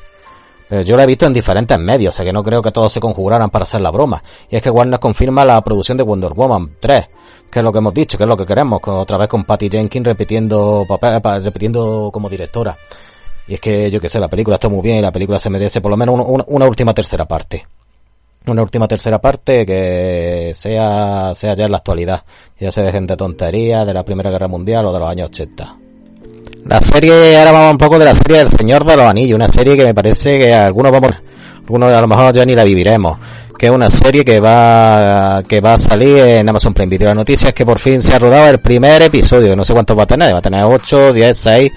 Pero 0.67 0.81
yo 0.81 0.95
lo 0.95 1.03
he 1.03 1.05
visto 1.05 1.25
en 1.25 1.33
diferentes 1.33 1.77
medios, 1.77 2.13
o 2.13 2.17
sea 2.17 2.25
que 2.25 2.33
no 2.33 2.43
creo 2.43 2.61
que 2.61 2.71
todos 2.71 2.91
se 2.91 2.99
conjuraran 2.99 3.49
para 3.49 3.63
hacer 3.63 3.81
la 3.81 3.91
broma. 3.91 4.23
Y 4.49 4.55
es 4.55 4.61
que 4.61 4.69
Warner 4.69 4.99
confirma 4.99 5.45
la 5.45 5.61
producción 5.61 5.97
de 5.97 6.03
Wonder 6.03 6.33
Woman 6.33 6.71
3, 6.79 7.05
que 7.51 7.59
es 7.59 7.63
lo 7.63 7.71
que 7.71 7.77
hemos 7.77 7.93
dicho, 7.93 8.17
que 8.17 8.23
es 8.23 8.27
lo 8.27 8.35
que 8.35 8.45
queremos, 8.45 8.81
otra 8.83 9.17
vez 9.17 9.27
con 9.27 9.43
Patty 9.43 9.69
Jenkins 9.69 10.05
repitiendo 10.05 10.83
papel, 10.87 11.21
repitiendo 11.43 12.09
como 12.11 12.29
directora. 12.29 12.75
Y 13.47 13.53
es 13.53 13.59
que 13.59 13.91
yo 13.91 14.01
que 14.01 14.09
sé, 14.09 14.19
la 14.19 14.27
película 14.27 14.55
está 14.55 14.67
muy 14.67 14.81
bien 14.81 14.97
y 14.97 15.01
la 15.01 15.11
película 15.11 15.37
se 15.37 15.51
merece 15.51 15.81
por 15.81 15.91
lo 15.91 15.97
menos 15.97 16.15
una 16.47 16.65
última 16.65 16.95
tercera 16.95 17.25
parte. 17.25 17.67
una 18.47 18.61
última 18.63 18.87
tercera 18.87 19.19
parte 19.19 19.65
que 19.65 20.51
sea, 20.55 21.31
sea 21.35 21.53
ya 21.53 21.65
en 21.65 21.71
la 21.71 21.77
actualidad. 21.77 22.23
Ya 22.59 22.71
se 22.71 22.81
dejen 22.81 23.05
de 23.05 23.15
tonterías 23.15 23.85
de 23.85 23.93
la 23.93 24.03
Primera 24.03 24.31
Guerra 24.31 24.47
Mundial 24.47 24.85
o 24.87 24.91
de 24.91 24.99
los 24.99 25.09
años 25.09 25.29
80. 25.29 25.84
La 26.65 26.81
serie, 26.81 27.37
ahora 27.37 27.51
vamos 27.51 27.71
un 27.73 27.77
poco 27.77 27.99
de 27.99 28.05
la 28.05 28.15
serie 28.15 28.39
del 28.39 28.47
Señor 28.47 28.83
de 28.85 28.97
los 28.97 29.05
Anillos, 29.05 29.35
una 29.35 29.47
serie 29.47 29.77
que 29.77 29.83
me 29.83 29.93
parece 29.93 30.39
que 30.39 30.51
algunos 30.51 30.91
vamos, 30.91 31.11
algunos 31.59 31.93
a 31.93 32.01
lo 32.01 32.07
mejor 32.07 32.33
ya 32.33 32.43
ni 32.43 32.55
la 32.55 32.63
viviremos, 32.63 33.19
que 33.55 33.67
es 33.67 33.71
una 33.71 33.87
serie 33.87 34.25
que 34.25 34.39
va, 34.39 35.43
que 35.47 35.61
va 35.61 35.73
a 35.73 35.77
salir 35.77 36.17
en 36.17 36.49
Amazon 36.49 36.73
Prime 36.73 36.89
Video. 36.89 37.09
La 37.09 37.13
noticia 37.13 37.49
es 37.49 37.53
que 37.53 37.67
por 37.67 37.77
fin 37.77 38.01
se 38.01 38.15
ha 38.15 38.19
rodado 38.19 38.49
el 38.49 38.61
primer 38.61 38.99
episodio, 39.03 39.55
no 39.55 39.63
sé 39.63 39.73
cuántos 39.73 39.95
va 39.95 40.03
a 40.03 40.07
tener, 40.07 40.33
va 40.33 40.39
a 40.39 40.41
tener 40.41 40.63
8, 40.65 41.13
10, 41.13 41.37
6, 41.37 41.71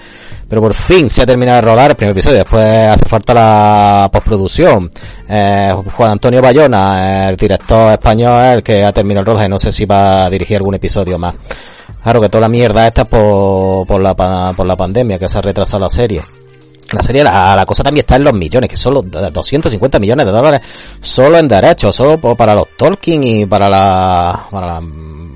pero 0.49 0.59
por 0.59 0.73
fin 0.73 1.07
se 1.07 1.21
ha 1.21 1.25
terminado 1.27 1.57
de 1.57 1.61
rodar 1.61 1.91
el 1.91 1.95
primer 1.95 2.13
episodio, 2.13 2.37
después 2.39 2.87
hace 2.87 3.05
falta 3.05 3.31
la 3.35 4.09
postproducción. 4.11 4.91
Eh, 5.27 5.71
Juan 5.95 6.11
Antonio 6.13 6.41
Bayona, 6.41 7.29
el 7.29 7.35
director 7.35 7.91
español, 7.91 8.43
el 8.43 8.63
que 8.63 8.83
ha 8.83 8.91
terminado 8.91 9.21
el 9.21 9.25
rodaje, 9.27 9.49
no 9.49 9.59
sé 9.59 9.71
si 9.71 9.85
va 9.85 10.25
a 10.25 10.29
dirigir 10.31 10.57
algún 10.57 10.73
episodio 10.73 11.19
más. 11.19 11.35
Claro 12.01 12.21
que 12.21 12.29
toda 12.29 12.41
la 12.41 12.49
mierda 12.49 12.87
esta 12.87 13.05
por, 13.05 13.85
por, 13.85 14.01
la, 14.01 14.15
por 14.15 14.65
la 14.65 14.75
pandemia, 14.75 15.19
que 15.19 15.27
se 15.27 15.37
ha 15.37 15.41
retrasado 15.41 15.81
la 15.81 15.89
serie. 15.89 16.21
La 16.91 17.03
serie, 17.03 17.23
la, 17.23 17.63
cosa 17.67 17.83
también 17.83 18.03
está 18.03 18.15
en 18.15 18.23
los 18.23 18.33
millones, 18.33 18.67
que 18.69 18.77
son 18.77 18.95
los 18.95 19.11
250 19.11 19.99
millones 19.99 20.25
de 20.25 20.31
dólares 20.31 20.61
solo 21.01 21.37
en 21.37 21.47
derechos, 21.47 21.95
solo 21.95 22.17
para 22.17 22.55
los 22.55 22.69
Tolkien 22.75 23.23
y 23.23 23.45
para 23.45 23.69
la, 23.69 24.47
para 24.49 24.65
la, 24.65 24.83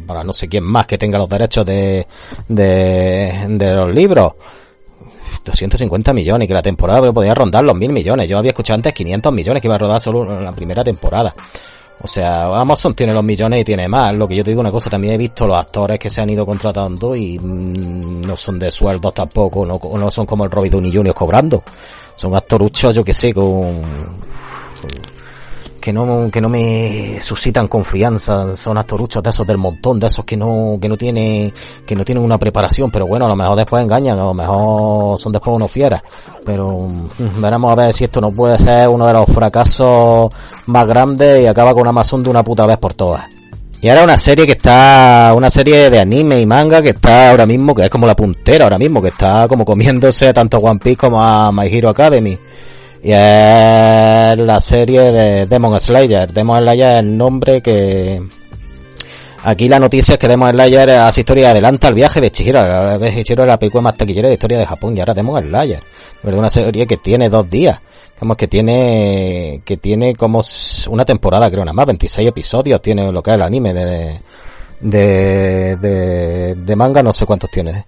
para 0.08 0.24
no 0.24 0.34
sé 0.34 0.48
quién 0.48 0.64
más 0.64 0.88
que 0.88 0.98
tenga 0.98 1.20
los 1.20 1.30
derechos 1.30 1.64
de, 1.66 2.08
de, 2.48 3.46
de 3.50 3.76
los 3.76 3.94
libros. 3.94 4.34
250 5.46 6.14
millones 6.14 6.48
que 6.48 6.54
la 6.54 6.62
temporada 6.62 7.12
podía 7.12 7.36
rondar 7.36 7.64
los 7.64 7.76
mil 7.76 7.92
millones. 7.92 8.30
Yo 8.30 8.38
había 8.38 8.52
escuchado 8.52 8.76
antes 8.76 8.94
500 8.94 9.32
millones 9.32 9.62
que 9.62 9.68
iba 9.68 9.76
a 9.76 9.80
rodar 9.80 10.00
solo 10.00 10.24
en 10.24 10.44
la 10.44 10.54
primera 10.54 10.84
temporada. 10.84 11.36
O 12.02 12.08
sea, 12.08 12.46
Amazon 12.58 12.94
tiene 12.94 13.14
los 13.14 13.24
millones 13.24 13.62
y 13.62 13.64
tiene 13.64 13.88
más. 13.88 14.14
Lo 14.14 14.28
que 14.28 14.36
yo 14.36 14.44
te 14.44 14.50
digo 14.52 14.62
una 14.62 14.72
cosa, 14.72 14.90
también 14.90 15.14
he 15.14 15.18
visto 15.18 15.48
los 15.48 15.58
actores 15.58 15.98
que 15.98 16.10
se 16.10 16.22
han 16.22 16.30
ido 16.30 16.46
contratando 16.46 17.16
y 17.16 17.40
mmm, 17.40 18.22
no 18.22 18.36
son 18.36 18.60
de 18.60 18.72
sueldos 18.72 19.14
tampoco, 19.14 19.66
no, 19.66 19.80
no 19.98 20.12
son 20.12 20.26
como 20.26 20.44
el 20.44 20.52
Robbie 20.52 20.70
Downey 20.70 20.94
Jr. 20.94 21.14
cobrando. 21.14 21.64
Son 22.16 22.36
actoruchos, 22.36 22.96
yo 22.96 23.04
que 23.04 23.14
sé, 23.14 23.34
con 23.34 23.82
que 25.84 25.92
no, 25.92 26.32
que 26.32 26.40
no 26.40 26.48
me 26.48 27.20
suscitan 27.20 27.68
confianza, 27.68 28.56
son 28.56 28.78
actoruchos 28.78 29.22
de 29.22 29.32
esos 29.32 29.46
del 29.46 29.58
montón, 29.58 30.00
de 30.00 30.08
esos 30.08 30.24
que 30.24 30.38
no, 30.38 30.78
que 30.82 30.88
no 30.88 30.96
tiene, 30.96 31.54
que 31.86 31.94
no 31.94 32.06
tienen 32.06 32.24
una 32.24 32.38
preparación, 32.38 32.90
pero 32.90 33.06
bueno, 33.06 33.26
a 33.26 33.28
lo 33.28 33.36
mejor 33.36 33.58
después 33.58 33.84
engañan, 33.84 34.18
a 34.18 34.24
lo 34.24 34.34
mejor 34.34 35.20
son 35.20 35.34
después 35.34 35.54
unos 35.54 35.70
fieras, 35.70 36.02
pero 36.46 36.88
mm, 36.88 37.42
veremos 37.42 37.70
a 37.70 37.76
ver 37.76 37.92
si 37.92 38.06
esto 38.06 38.22
no 38.22 38.32
puede 38.32 38.58
ser 38.60 38.88
uno 38.88 39.06
de 39.08 39.12
los 39.12 39.26
fracasos 39.26 40.34
más 40.68 40.88
grandes 40.88 41.44
y 41.44 41.48
acaba 41.48 41.74
con 41.74 41.86
Amazon 41.86 42.24
de 42.24 42.30
una 42.30 42.46
puta 42.46 42.66
vez 42.66 42.78
por 42.78 42.94
todas. 42.94 43.26
Y 43.82 43.90
ahora 43.90 44.06
una 44.06 44.18
serie 44.18 44.46
que 44.46 44.54
está, 44.54 45.34
una 45.36 45.50
serie 45.50 45.90
de 45.90 46.00
anime 46.00 46.40
y 46.40 46.46
manga 46.46 46.82
que 46.82 46.92
está 46.92 47.32
ahora 47.32 47.46
mismo, 47.46 47.76
que 47.76 47.84
es 47.84 47.90
como 47.90 48.08
la 48.08 48.16
puntera 48.16 48.64
ahora 48.64 48.78
mismo, 48.78 49.02
que 49.02 49.10
está 49.10 49.50
como 49.50 49.66
comiéndose 49.66 50.32
tanto 50.32 50.60
One 50.60 50.80
Piece 50.80 50.96
como 50.96 51.22
a 51.22 51.52
My 51.52 51.68
Hero 51.68 51.90
Academy. 51.90 52.40
Y 53.04 53.12
es 53.12 54.38
la 54.38 54.62
serie 54.62 55.12
de 55.12 55.46
Demon 55.46 55.78
Slayer. 55.78 56.32
Demon 56.32 56.62
Slayer 56.62 56.94
es 56.94 57.00
el 57.02 57.18
nombre 57.18 57.62
que... 57.62 58.24
Aquí 59.44 59.68
la 59.68 59.78
noticia 59.78 60.14
es 60.14 60.18
que 60.18 60.30
Demon 60.30 60.52
Slayer 60.52 60.90
hace 60.92 61.20
historia 61.20 61.50
adelanta 61.50 61.90
el 61.90 61.96
viaje 61.96 62.22
de 62.22 62.32
Chihiro. 62.32 62.62
Chihiro 63.24 63.44
es 63.44 63.50
la 63.50 63.60
película 63.60 63.82
más 63.82 63.98
taquillera 63.98 64.30
de 64.30 64.36
historia 64.36 64.58
de 64.58 64.66
Japón 64.66 64.96
y 64.96 65.02
ahora 65.02 65.14
Demon 65.14 65.44
Slayer. 65.44 65.84
Es 66.24 66.34
una 66.34 66.48
serie 66.48 66.88
que 66.88 66.96
tiene 66.96 67.28
dos 67.28 67.50
días. 67.50 67.78
Como 68.18 68.38
que 68.38 68.48
tiene, 68.48 69.62
que 69.66 69.76
tiene 69.76 70.16
como 70.16 70.42
una 70.88 71.04
temporada 71.04 71.52
creo 71.52 71.66
nada 71.66 71.74
más, 71.74 71.88
26 71.88 72.30
episodios 72.30 72.82
tiene 72.82 73.12
lo 73.12 73.22
que 73.22 73.32
es 73.32 73.36
el 73.36 73.42
anime 73.42 73.74
de, 73.74 74.22
de, 74.80 75.76
de, 75.76 76.56
de 76.56 76.76
manga, 76.78 77.04
no 77.04 77.12
sé 77.12 77.26
cuántos 77.26 77.52
tiene. 77.52 77.86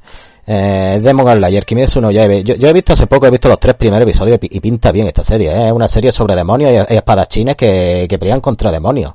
Eh, 0.48 1.00
Demon 1.02 1.25
Slayer, 1.38 1.66
Kimetsu 1.66 2.00
no 2.00 2.12
Yaibe. 2.12 2.44
Yo, 2.44 2.56
yo 2.56 2.68
he 2.68 2.74
visto 2.74 2.94
hace 2.94 3.08
poco, 3.08 3.25
he 3.25 3.32
visto 3.32 3.50
los 3.50 3.60
tres 3.60 3.75
primeros 3.75 4.08
episodios 4.08 4.38
y, 4.42 4.60
pinta 4.60 4.92
bien 4.92 5.08
esta 5.08 5.24
serie. 5.24 5.52
¿eh? 5.52 5.68
Es 5.68 5.72
una 5.72 5.88
serie 5.88 6.12
sobre 6.12 6.36
demonios 6.36 6.72
y, 6.72 6.94
y 6.94 6.98
espadachines 6.98 7.56
que, 7.56 8.06
que 8.08 8.20
pelean 8.20 8.42
contra 8.42 8.72
demonios. 8.72 9.14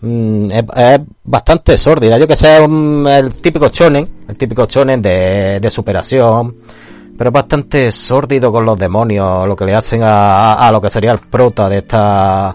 Mm, 0.00 0.50
es, 0.50 1.00
bastante 1.24 1.78
sórdida. 1.78 2.18
Yo 2.18 2.26
que 2.26 2.36
sé, 2.36 2.60
un, 2.60 3.06
el 3.08 3.34
típico 3.36 3.68
chonen, 3.68 4.08
el 4.28 4.36
típico 4.36 4.66
chonen 4.66 5.00
de, 5.00 5.60
de 5.60 5.70
superación. 5.70 6.56
Pero 7.16 7.30
es 7.30 7.34
bastante 7.34 7.92
sórdido 7.92 8.52
con 8.52 8.66
los 8.66 8.78
demonios, 8.78 9.48
lo 9.48 9.56
que 9.56 9.64
le 9.64 9.74
hacen 9.74 10.02
a, 10.02 10.52
a, 10.52 10.68
a 10.68 10.72
lo 10.72 10.82
que 10.82 10.90
sería 10.90 11.12
el 11.12 11.20
prota 11.20 11.66
de 11.66 11.78
esta, 11.78 12.54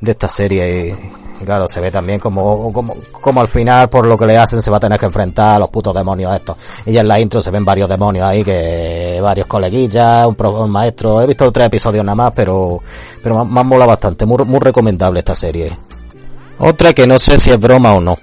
de 0.00 0.10
esta 0.10 0.28
serie. 0.28 0.88
Y, 0.88 1.21
claro, 1.44 1.66
se 1.68 1.80
ve 1.80 1.90
también 1.90 2.18
como, 2.18 2.72
como, 2.72 2.96
como 3.10 3.40
al 3.40 3.48
final, 3.48 3.88
por 3.88 4.06
lo 4.06 4.16
que 4.16 4.26
le 4.26 4.36
hacen, 4.36 4.62
se 4.62 4.70
va 4.70 4.76
a 4.76 4.80
tener 4.80 4.98
que 4.98 5.06
enfrentar 5.06 5.56
a 5.56 5.58
los 5.58 5.68
putos 5.68 5.94
demonios 5.94 6.34
estos. 6.34 6.56
Y 6.86 6.92
ya 6.92 7.00
en 7.00 7.08
la 7.08 7.20
intro 7.20 7.40
se 7.40 7.50
ven 7.50 7.64
varios 7.64 7.88
demonios 7.88 8.26
ahí, 8.26 8.42
que 8.44 9.18
varios 9.22 9.46
coleguillas, 9.46 10.26
un, 10.26 10.34
pro, 10.34 10.62
un 10.62 10.70
maestro. 10.70 11.20
He 11.20 11.26
visto 11.26 11.50
tres 11.52 11.66
episodios 11.66 12.04
nada 12.04 12.16
más, 12.16 12.32
pero, 12.34 12.80
pero 13.22 13.44
me, 13.44 13.50
me 13.50 13.64
mola 13.64 13.86
bastante. 13.86 14.26
Muy, 14.26 14.44
muy 14.44 14.60
recomendable 14.60 15.20
esta 15.20 15.34
serie. 15.34 15.76
Otra 16.58 16.92
que 16.92 17.06
no 17.06 17.18
sé 17.18 17.38
si 17.38 17.50
es 17.50 17.58
broma 17.58 17.94
o 17.94 18.00
no. 18.00 18.18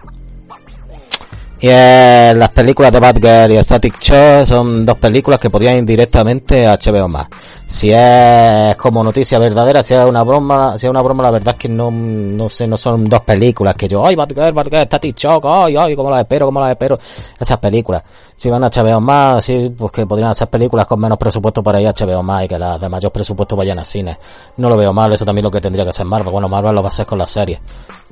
Y 1.62 1.68
eh, 1.68 2.34
las 2.38 2.50
películas 2.52 2.90
de 2.90 3.02
Bad 3.02 3.18
Girl 3.18 3.52
y 3.52 3.62
Static 3.62 4.00
Show 4.00 4.46
son 4.46 4.86
dos 4.86 4.98
películas 4.98 5.40
que 5.40 5.50
podían 5.50 5.76
ir 5.76 5.84
directamente 5.84 6.66
a 6.66 6.78
HBO 6.78 7.10
más. 7.10 7.28
Si 7.66 7.92
es 7.92 8.78
como 8.78 9.04
noticia 9.04 9.38
verdadera, 9.40 9.84
si 9.84 9.94
es 9.94 10.06
una 10.06 10.24
broma, 10.24 10.78
si 10.78 10.86
es 10.86 10.90
una 10.90 11.02
broma, 11.02 11.24
la 11.24 11.32
verdad 11.32 11.56
es 11.56 11.60
que 11.60 11.68
no, 11.68 11.92
no 11.92 12.48
sé, 12.48 12.66
no 12.66 12.78
son 12.78 13.04
dos 13.10 13.22
películas 13.22 13.76
que 13.76 13.90
yo, 13.90 14.08
ay, 14.08 14.16
Bad 14.16 14.30
Girl, 14.30 14.86
Static 14.86 15.18
Shock, 15.18 15.46
ay, 15.50 15.76
ay, 15.76 15.96
cómo 15.98 16.10
las 16.10 16.22
espero, 16.22 16.46
cómo 16.46 16.62
las 16.62 16.72
espero. 16.72 16.98
Esas 17.38 17.58
películas. 17.58 18.04
Si 18.38 18.50
van 18.50 18.64
a 18.64 18.70
HBO 18.70 19.02
más, 19.02 19.44
sí, 19.44 19.70
pues 19.78 19.92
que 19.92 20.06
podrían 20.06 20.34
ser 20.34 20.48
películas 20.48 20.88
con 20.88 20.98
menos 20.98 21.18
presupuesto 21.18 21.62
para 21.62 21.82
ir 21.82 21.88
a 21.90 21.94
HBO 21.94 22.24
más 22.24 22.46
y 22.46 22.48
que 22.48 22.58
las 22.58 22.80
de 22.80 22.88
mayor 22.88 23.12
presupuesto 23.12 23.58
vayan 23.58 23.80
a 23.80 23.84
cine. 23.84 24.18
No 24.56 24.70
lo 24.70 24.78
veo 24.78 24.94
mal, 24.94 25.12
eso 25.12 25.26
también 25.26 25.44
lo 25.44 25.52
que 25.52 25.60
tendría 25.60 25.84
que 25.84 25.90
hacer 25.90 26.06
Marvel. 26.06 26.32
Bueno, 26.32 26.48
Marvel 26.48 26.74
lo 26.74 26.82
va 26.82 26.88
a 26.88 26.92
hacer 26.92 27.06
con 27.06 27.18
la 27.18 27.28
serie. 27.28 27.60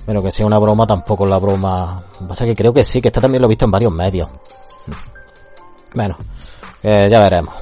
Pero 0.08 0.22
que 0.22 0.32
sea 0.32 0.46
una 0.46 0.58
broma 0.58 0.88
tampoco 0.88 1.26
es 1.26 1.30
la 1.30 1.38
broma. 1.38 2.02
Pasa 2.26 2.46
que 2.46 2.56
creo 2.56 2.74
que 2.74 2.86
sí, 2.86 3.02
que 3.02 3.10
este 3.10 3.20
también 3.20 3.42
lo 3.42 3.48
he 3.48 3.50
visto 3.50 3.66
en 3.66 3.72
varios 3.72 3.92
medios. 3.92 4.30
Bueno, 5.94 6.18
eh, 6.82 7.08
ya 7.12 7.20
veremos. 7.20 7.54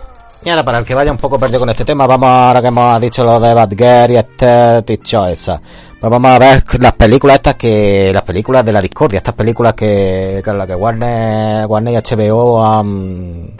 Y 0.43 0.49
ahora 0.51 0.63
para 0.63 0.77
el 0.77 0.85
que 0.85 0.93
vaya 0.93 1.11
un 1.11 1.17
poco 1.17 1.39
perdido 1.39 1.61
con 1.61 1.71
este 1.71 1.83
tema, 1.83 2.05
vamos 2.05 2.29
ahora 2.29 2.61
que 2.61 2.67
hemos 2.67 3.01
dicho 3.01 3.23
lo 3.23 3.39
de 3.39 3.51
Bad 3.51 3.71
Girl 3.71 4.11
y 4.11 4.17
este 4.17 4.99
Choice. 4.99 5.59
Pues 5.99 6.11
vamos 6.11 6.31
a 6.31 6.37
ver 6.37 6.63
las 6.79 6.93
películas 6.93 7.37
estas 7.37 7.55
que, 7.55 8.11
las 8.13 8.21
películas 8.21 8.63
de 8.63 8.71
la 8.71 8.79
discordia, 8.79 9.17
estas 9.17 9.33
películas 9.33 9.73
que, 9.73 10.43
que 10.45 10.53
la 10.53 10.67
que 10.67 10.75
Warner, 10.75 11.65
Warner 11.65 11.95
y 11.95 12.15
HBO 12.15 12.63
han, 12.63 13.53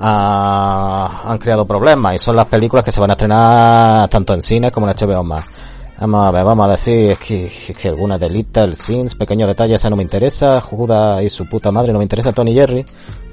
han, 0.00 1.10
han 1.26 1.36
creado 1.36 1.66
problemas 1.66 2.14
y 2.14 2.18
son 2.18 2.36
las 2.36 2.46
películas 2.46 2.82
que 2.86 2.90
se 2.90 3.00
van 3.00 3.10
a 3.10 3.12
estrenar 3.12 4.08
tanto 4.08 4.32
en 4.32 4.40
cines 4.40 4.72
como 4.72 4.88
en 4.88 4.96
HBO 4.96 5.22
más. 5.22 5.44
Vamos 6.00 6.26
a 6.26 6.30
ver, 6.32 6.44
vamos 6.44 6.66
a 6.66 6.70
decir, 6.72 7.12
es 7.12 7.18
que, 7.18 7.44
es 7.46 7.72
que 7.80 7.88
algunas 7.88 8.18
de 8.18 8.28
Little 8.28 8.74
Sins, 8.74 9.14
pequeños 9.14 9.46
detalles, 9.46 9.76
esa 9.76 9.88
no 9.88 9.96
me 9.96 10.02
interesa, 10.02 10.60
Judas 10.60 11.22
y 11.22 11.28
su 11.28 11.48
puta 11.48 11.70
madre, 11.70 11.92
no 11.92 11.98
me 11.98 12.04
interesa 12.04 12.32
Tony 12.32 12.52
Jerry, 12.52 12.84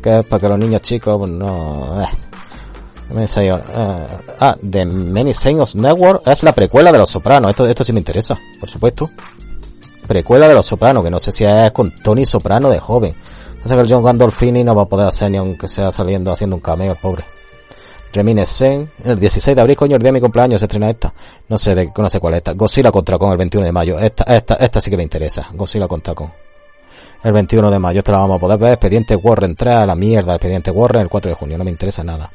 que 0.01 0.19
es 0.19 0.25
para 0.25 0.39
que 0.39 0.49
los 0.49 0.59
niños 0.59 0.81
chicos, 0.81 1.17
pues 1.17 1.31
no, 1.31 2.01
eh. 2.01 2.07
Uh, 3.13 3.57
ah, 4.39 4.55
The 4.61 4.85
Many 4.85 5.33
Saints 5.33 5.75
Network 5.75 6.25
es 6.27 6.43
la 6.43 6.53
precuela 6.55 6.93
de 6.93 6.97
Los 6.97 7.09
Sopranos. 7.09 7.49
Esto, 7.49 7.65
esto 7.65 7.83
sí 7.83 7.91
me 7.91 7.99
interesa, 7.99 8.39
por 8.57 8.69
supuesto. 8.69 9.09
Precuela 10.07 10.47
de 10.47 10.53
Los 10.53 10.65
Sopranos, 10.65 11.03
que 11.03 11.11
no 11.11 11.19
sé 11.19 11.33
si 11.33 11.43
es 11.43 11.71
con 11.71 11.93
Tony 11.95 12.23
Soprano 12.23 12.69
de 12.69 12.79
joven. 12.79 13.13
Sé 13.65 13.75
que 13.75 13.81
el 13.81 13.87
John 13.89 14.03
Gandolfini 14.03 14.63
no 14.63 14.73
va 14.73 14.83
a 14.83 14.85
poder 14.85 15.07
hacer 15.07 15.29
ni 15.29 15.37
aunque 15.37 15.67
sea 15.67 15.91
saliendo 15.91 16.31
haciendo 16.31 16.55
un 16.55 16.61
cameo, 16.61 16.93
el 16.93 16.97
pobre. 16.97 17.25
Reminiscent, 18.13 18.89
el 19.05 19.17
16 19.17 19.55
de 19.55 19.61
abril, 19.61 19.77
coño, 19.77 19.95
el 19.95 20.01
día 20.01 20.09
de 20.09 20.13
mi 20.13 20.19
cumpleaños 20.19 20.59
se 20.59 20.65
estrena 20.65 20.89
esta. 20.89 21.13
No 21.47 21.57
sé 21.57 21.75
de, 21.75 21.91
no 21.97 22.09
sé 22.09 22.19
cuál 22.19 22.33
es 22.33 22.37
esta. 22.39 22.53
Godzilla 22.53 22.91
contra 22.91 23.17
con 23.17 23.31
el 23.31 23.37
21 23.37 23.65
de 23.65 23.71
mayo. 23.71 23.99
Esta, 23.99 24.23
esta, 24.35 24.55
esta 24.55 24.81
sí 24.81 24.89
que 24.89 24.97
me 24.97 25.03
interesa. 25.03 25.47
Godzilla 25.53 25.87
contra 25.87 26.13
con. 26.13 26.31
El 27.23 27.33
21 27.33 27.69
de 27.69 27.79
mayo, 27.79 27.99
esta 27.99 28.13
la 28.13 28.17
vamos 28.19 28.37
a 28.37 28.39
poder 28.39 28.57
ver. 28.57 28.73
Expediente 28.73 29.15
Warren 29.15 29.55
3 29.55 29.75
a 29.75 29.85
la 29.85 29.95
mierda. 29.95 30.33
Expediente 30.33 30.71
Warren 30.71 31.03
el 31.03 31.09
4 31.09 31.29
de 31.29 31.35
junio. 31.35 31.57
No 31.57 31.63
me 31.63 31.69
interesa 31.69 32.03
nada. 32.03 32.31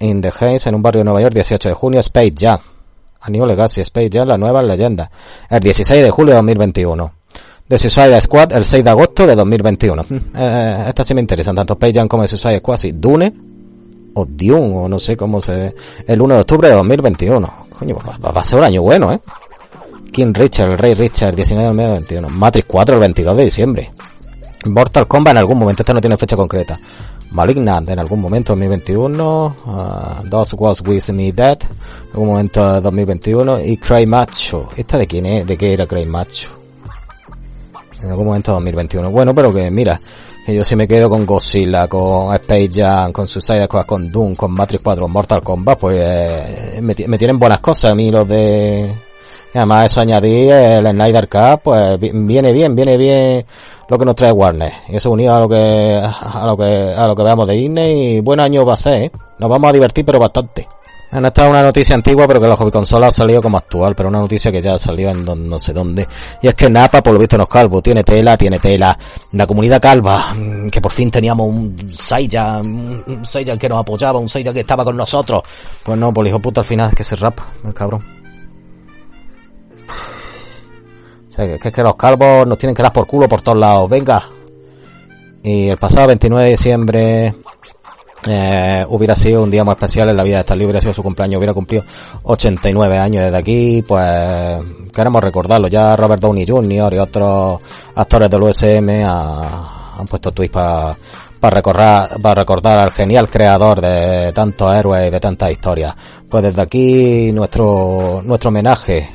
In 0.00 0.20
the 0.20 0.30
Heights, 0.30 0.66
en 0.66 0.74
un 0.74 0.82
barrio 0.82 1.00
de 1.00 1.04
Nueva 1.04 1.20
York, 1.20 1.34
18 1.34 1.68
de 1.68 1.74
junio, 1.74 2.00
Space 2.00 2.32
Jam. 2.36 2.58
A 3.20 3.28
New 3.28 3.44
Legacy, 3.44 3.82
Space 3.82 4.08
Jam, 4.10 4.26
la 4.26 4.38
nueva 4.38 4.62
leyenda. 4.62 5.10
El 5.48 5.60
16 5.60 6.02
de 6.02 6.10
julio 6.10 6.32
de 6.32 6.36
2021. 6.36 7.12
The 7.68 7.78
Suicide 7.78 8.20
Squad, 8.20 8.52
el 8.54 8.64
6 8.64 8.82
de 8.82 8.90
agosto 8.90 9.26
de 9.26 9.34
2021. 9.36 10.06
Eh, 10.34 10.84
estas 10.88 11.06
sí 11.06 11.14
me 11.14 11.20
interesan, 11.20 11.54
tanto 11.54 11.74
Space 11.74 11.92
Jam 11.92 12.08
como 12.08 12.22
The 12.22 12.28
Suicide 12.28 12.58
Squad, 12.58 12.76
sí. 12.78 12.92
Dune, 12.92 13.32
o 14.14 14.24
Dune, 14.24 14.76
o 14.76 14.88
no 14.88 14.98
sé 14.98 15.16
cómo 15.16 15.40
se... 15.40 15.74
El 16.06 16.20
1 16.20 16.34
de 16.34 16.40
octubre 16.40 16.68
de 16.68 16.74
2021. 16.74 17.52
Coño, 17.78 17.96
va, 17.96 18.30
va 18.30 18.40
a 18.40 18.44
ser 18.44 18.58
un 18.58 18.64
año 18.64 18.82
bueno, 18.82 19.12
¿eh? 19.12 19.20
King 20.10 20.32
Richard, 20.34 20.72
el 20.72 20.78
Rey 20.78 20.94
Richard, 20.94 21.34
19 21.34 21.68
de 21.68 21.74
2021. 21.74 22.28
Matrix 22.28 22.66
4, 22.66 22.94
el 22.94 23.00
22 23.00 23.36
de 23.36 23.44
diciembre. 23.44 23.90
Mortal 24.66 25.06
Kombat 25.06 25.32
en 25.32 25.38
algún 25.38 25.58
momento, 25.58 25.82
esta 25.82 25.94
no 25.94 26.00
tiene 26.00 26.16
fecha 26.16 26.36
concreta. 26.36 26.78
Malignant 27.30 27.88
en 27.88 27.98
algún 27.98 28.20
momento 28.20 28.52
2021, 28.52 29.56
uh, 29.66 30.28
Dos 30.28 30.52
Was 30.54 30.80
With 30.80 31.10
Me 31.10 31.32
Dead 31.32 31.58
en 31.62 32.10
algún 32.12 32.28
momento 32.28 32.74
de 32.74 32.80
2021 32.80 33.60
y 33.60 33.76
Cry 33.76 34.06
Macho. 34.06 34.68
¿Esta 34.76 34.98
de 34.98 35.06
quién 35.06 35.26
es? 35.26 35.46
¿De 35.46 35.56
qué 35.56 35.72
era 35.72 35.86
Cry 35.86 36.06
Macho? 36.06 36.48
En 38.02 38.10
algún 38.10 38.26
momento 38.26 38.50
de 38.50 38.56
2021. 38.56 39.10
Bueno, 39.10 39.34
pero 39.34 39.54
que 39.54 39.70
mira, 39.70 40.00
yo 40.54 40.64
sí 40.64 40.76
me 40.76 40.86
quedo 40.88 41.08
con 41.08 41.26
Godzilla, 41.26 41.86
con 41.88 42.34
Space 42.34 42.70
Jam, 42.72 43.12
con 43.12 43.28
Suicide 43.28 43.64
Squad, 43.64 43.86
con 43.86 44.10
Doom, 44.10 44.34
con 44.34 44.52
Matrix 44.52 44.82
4, 44.82 45.08
Mortal 45.08 45.42
Kombat, 45.42 45.78
pues 45.78 45.98
eh, 46.00 46.80
me, 46.80 46.94
tienen 46.94 47.38
buenas 47.38 47.60
cosas 47.60 47.92
a 47.92 47.94
mí 47.94 48.10
los 48.10 48.26
de 48.26 48.90
además 49.54 49.90
eso 49.90 50.00
añadí 50.00 50.48
el 50.48 50.86
Snyder 50.86 51.28
Cup, 51.28 51.60
pues 51.64 51.98
viene 52.00 52.52
bien, 52.52 52.74
viene 52.74 52.96
bien 52.96 53.44
lo 53.88 53.98
que 53.98 54.04
nos 54.04 54.14
trae 54.14 54.32
Warner. 54.32 54.72
Y 54.88 54.96
eso 54.96 55.10
unido 55.10 55.34
a 55.34 55.40
lo 55.40 55.48
que, 55.48 56.00
a 56.02 56.46
lo 56.46 56.56
que, 56.56 56.94
a 56.96 57.06
lo 57.06 57.16
que 57.16 57.22
veamos 57.22 57.46
de 57.48 57.54
Disney 57.54 58.16
y 58.16 58.20
buen 58.20 58.40
año 58.40 58.64
va 58.64 58.74
a 58.74 58.76
ser, 58.76 59.02
¿eh? 59.02 59.12
Nos 59.38 59.50
vamos 59.50 59.70
a 59.70 59.72
divertir 59.72 60.04
pero 60.04 60.18
bastante. 60.18 60.68
Han 61.12 61.26
estado 61.26 61.50
una 61.50 61.62
noticia 61.62 61.96
antigua, 61.96 62.28
pero 62.28 62.40
que 62.40 62.46
la 62.46 62.56
hobby 62.56 62.70
consola 62.70 63.08
ha 63.08 63.10
salido 63.10 63.42
como 63.42 63.58
actual, 63.58 63.96
pero 63.96 64.08
una 64.08 64.20
noticia 64.20 64.52
que 64.52 64.62
ya 64.62 64.78
salió 64.78 65.10
en 65.10 65.24
no 65.24 65.58
sé 65.58 65.72
dónde. 65.72 66.06
Y 66.40 66.46
es 66.46 66.54
que 66.54 66.70
Napa, 66.70 67.02
por 67.02 67.12
lo 67.12 67.18
visto, 67.18 67.36
no 67.36 67.44
es 67.44 67.48
calvo. 67.48 67.82
Tiene 67.82 68.04
tela, 68.04 68.36
tiene 68.36 68.58
tela. 68.58 68.96
La 69.32 69.46
comunidad 69.46 69.80
calva, 69.80 70.34
mm, 70.34 70.68
que 70.70 70.80
por 70.80 70.92
fin 70.92 71.10
teníamos 71.10 71.48
un 71.48 71.92
Seiya, 71.92 72.58
un 72.58 73.24
Seiya 73.24 73.56
que 73.56 73.68
nos 73.68 73.80
apoyaba, 73.80 74.20
un 74.20 74.28
Seiya 74.28 74.52
que 74.52 74.60
estaba 74.60 74.84
con 74.84 74.96
nosotros. 74.96 75.42
Pues 75.82 75.98
no, 75.98 76.08
por 76.08 76.22
pues 76.22 76.28
hijo 76.28 76.38
puta 76.38 76.60
al 76.60 76.66
final 76.66 76.88
es 76.90 76.94
que 76.94 77.04
se 77.04 77.16
rapa, 77.16 77.44
el 77.64 77.74
cabrón. 77.74 78.20
que 81.46 81.68
es 81.68 81.72
que 81.72 81.82
los 81.82 81.96
calvos 81.96 82.46
nos 82.46 82.58
tienen 82.58 82.74
que 82.74 82.82
dar 82.82 82.92
por 82.92 83.06
culo 83.06 83.28
por 83.28 83.40
todos 83.40 83.58
lados. 83.58 83.88
Venga. 83.88 84.22
Y 85.42 85.68
el 85.68 85.78
pasado 85.78 86.08
29 86.08 86.44
de 86.44 86.50
diciembre 86.50 87.34
eh, 88.28 88.84
hubiera 88.88 89.14
sido 89.14 89.42
un 89.42 89.50
día 89.50 89.64
muy 89.64 89.72
especial 89.72 90.10
en 90.10 90.16
la 90.16 90.22
vida 90.22 90.36
de 90.36 90.40
Stan 90.40 90.58
hubiera 90.60 90.80
sido 90.80 90.92
su 90.92 91.02
cumpleaños, 91.02 91.38
hubiera 91.38 91.54
cumplido 91.54 91.84
89 92.22 92.98
años 92.98 93.24
desde 93.24 93.38
aquí, 93.38 93.84
pues 93.86 94.62
queremos 94.92 95.22
recordarlo. 95.22 95.68
Ya 95.68 95.96
Robert 95.96 96.20
Downey 96.20 96.46
Jr. 96.46 96.94
y 96.94 96.98
otros 96.98 97.60
actores 97.94 98.28
del 98.28 98.42
USM 98.42 98.88
han 99.04 100.06
puesto 100.06 100.32
tweets 100.32 100.52
para 100.52 100.96
para 101.40 101.54
recordar, 101.56 102.20
para 102.20 102.42
recordar 102.42 102.78
al 102.78 102.92
genial 102.92 103.30
creador 103.30 103.80
de 103.80 104.30
tantos 104.32 104.74
héroes 104.74 105.08
y 105.08 105.10
de 105.10 105.20
tantas 105.20 105.50
historias. 105.50 105.94
Pues 106.28 106.44
desde 106.44 106.60
aquí 106.60 107.32
nuestro, 107.32 108.20
nuestro 108.22 108.48
homenaje 108.48 109.08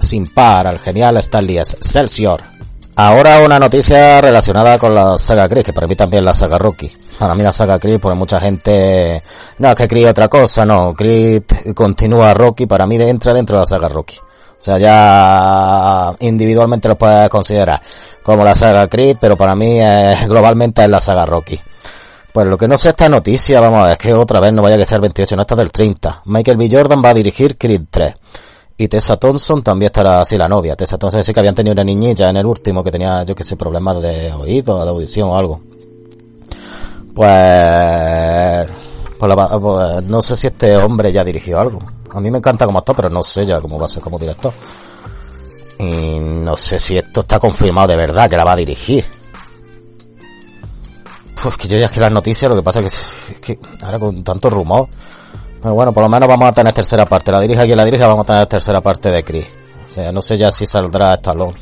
sin 0.00 0.26
par 0.34 0.66
al 0.66 0.80
genial 0.80 1.16
Stanley 1.18 1.58
Excelsior. 1.58 2.42
Ahora 3.02 3.40
una 3.40 3.58
noticia 3.58 4.20
relacionada 4.20 4.78
con 4.78 4.94
la 4.94 5.16
saga 5.16 5.48
Chris, 5.48 5.64
que 5.64 5.72
para 5.72 5.86
mí 5.86 5.96
también 5.96 6.22
la 6.22 6.34
saga 6.34 6.58
Rocky. 6.58 6.94
Para 7.18 7.34
mí 7.34 7.42
la 7.42 7.50
saga 7.50 7.78
Chris, 7.78 7.98
porque 7.98 8.14
mucha 8.14 8.38
gente, 8.38 9.22
no, 9.56 9.70
es 9.70 9.74
que 9.74 9.88
Chris 9.88 10.08
otra 10.08 10.28
cosa, 10.28 10.66
no, 10.66 10.92
Chris 10.94 11.40
continúa 11.74 12.34
Rocky, 12.34 12.66
para 12.66 12.86
mí 12.86 12.96
entra 12.96 13.32
dentro 13.32 13.56
de 13.56 13.62
la 13.62 13.66
saga 13.66 13.88
Rocky. 13.88 14.18
O 14.18 14.62
sea, 14.62 14.76
ya 14.76 16.14
individualmente 16.18 16.88
lo 16.88 16.98
puedes 16.98 17.30
considerar 17.30 17.80
como 18.22 18.44
la 18.44 18.54
saga 18.54 18.86
Creed, 18.86 19.16
pero 19.18 19.34
para 19.34 19.54
mí 19.54 19.78
globalmente 20.28 20.84
es 20.84 20.90
la 20.90 21.00
saga 21.00 21.24
Rocky. 21.24 21.58
Pues 22.34 22.46
lo 22.48 22.58
que 22.58 22.68
no 22.68 22.76
sé 22.76 22.90
esta 22.90 23.08
noticia, 23.08 23.60
vamos 23.60 23.80
a 23.80 23.84
ver, 23.84 23.92
es 23.92 23.98
que 23.98 24.12
otra 24.12 24.40
vez 24.40 24.52
no 24.52 24.60
vaya 24.60 24.76
a 24.76 24.84
ser 24.84 24.96
el 24.96 25.00
28, 25.00 25.36
no 25.36 25.42
está 25.42 25.56
del 25.56 25.72
30. 25.72 26.20
Michael 26.26 26.58
B. 26.58 26.68
Jordan 26.70 27.02
va 27.02 27.08
a 27.08 27.14
dirigir 27.14 27.56
Creed 27.56 27.84
3. 27.90 28.14
Y 28.80 28.88
Tessa 28.88 29.18
Thompson 29.18 29.62
también 29.62 29.88
estará 29.88 30.22
así 30.22 30.38
la 30.38 30.48
novia. 30.48 30.74
Tessa 30.74 30.96
Thompson 30.96 31.22
sí 31.22 31.34
que 31.34 31.40
habían 31.40 31.54
tenido 31.54 31.74
una 31.74 31.84
niñita 31.84 32.30
en 32.30 32.38
el 32.38 32.46
último 32.46 32.82
que 32.82 32.90
tenía, 32.90 33.22
yo 33.24 33.34
que 33.34 33.44
sé, 33.44 33.54
problemas 33.54 34.00
de 34.00 34.32
oído, 34.32 34.82
de 34.82 34.88
audición 34.88 35.28
o 35.28 35.36
algo. 35.36 35.60
Pues, 37.14 38.70
pues, 39.18 39.34
pues 39.60 40.02
no 40.04 40.22
sé 40.22 40.34
si 40.34 40.46
este 40.46 40.78
hombre 40.78 41.12
ya 41.12 41.22
dirigió 41.22 41.60
algo. 41.60 41.78
A 42.10 42.20
mí 42.20 42.30
me 42.30 42.38
encanta 42.38 42.64
como 42.64 42.78
actor, 42.78 42.96
pero 42.96 43.10
no 43.10 43.22
sé 43.22 43.44
ya 43.44 43.60
cómo 43.60 43.78
va 43.78 43.84
a 43.84 43.88
ser 43.88 44.02
como 44.02 44.18
director. 44.18 44.54
Y 45.78 46.18
no 46.18 46.56
sé 46.56 46.78
si 46.78 46.96
esto 46.96 47.20
está 47.20 47.38
confirmado 47.38 47.88
de 47.88 47.96
verdad 47.96 48.30
que 48.30 48.38
la 48.38 48.44
va 48.44 48.52
a 48.52 48.56
dirigir. 48.56 49.04
Pues 51.42 51.54
que 51.58 51.68
yo 51.68 51.76
ya 51.76 51.84
es 51.84 51.92
que 51.92 52.00
las 52.00 52.12
noticias, 52.12 52.48
lo 52.48 52.56
que 52.56 52.62
pasa 52.62 52.80
es 52.80 53.34
que, 53.42 53.58
ahora 53.82 53.98
con 53.98 54.24
tanto 54.24 54.48
rumor. 54.48 54.88
Pero 55.62 55.74
bueno, 55.74 55.92
por 55.92 56.02
lo 56.02 56.08
menos 56.08 56.28
vamos 56.28 56.48
a 56.48 56.52
tener 56.52 56.72
tercera 56.72 57.06
parte. 57.06 57.30
La 57.30 57.40
dirige 57.40 57.64
quien 57.64 57.76
la 57.76 57.84
dirige, 57.84 58.04
vamos 58.04 58.24
a 58.24 58.32
tener 58.32 58.46
tercera 58.46 58.80
parte 58.80 59.10
de 59.10 59.22
Chris. 59.22 59.46
O 59.86 59.90
sea, 59.90 60.12
no 60.12 60.22
sé 60.22 60.36
ya 60.36 60.50
si 60.50 60.66
saldrá 60.66 61.14
Stallone. 61.14 61.58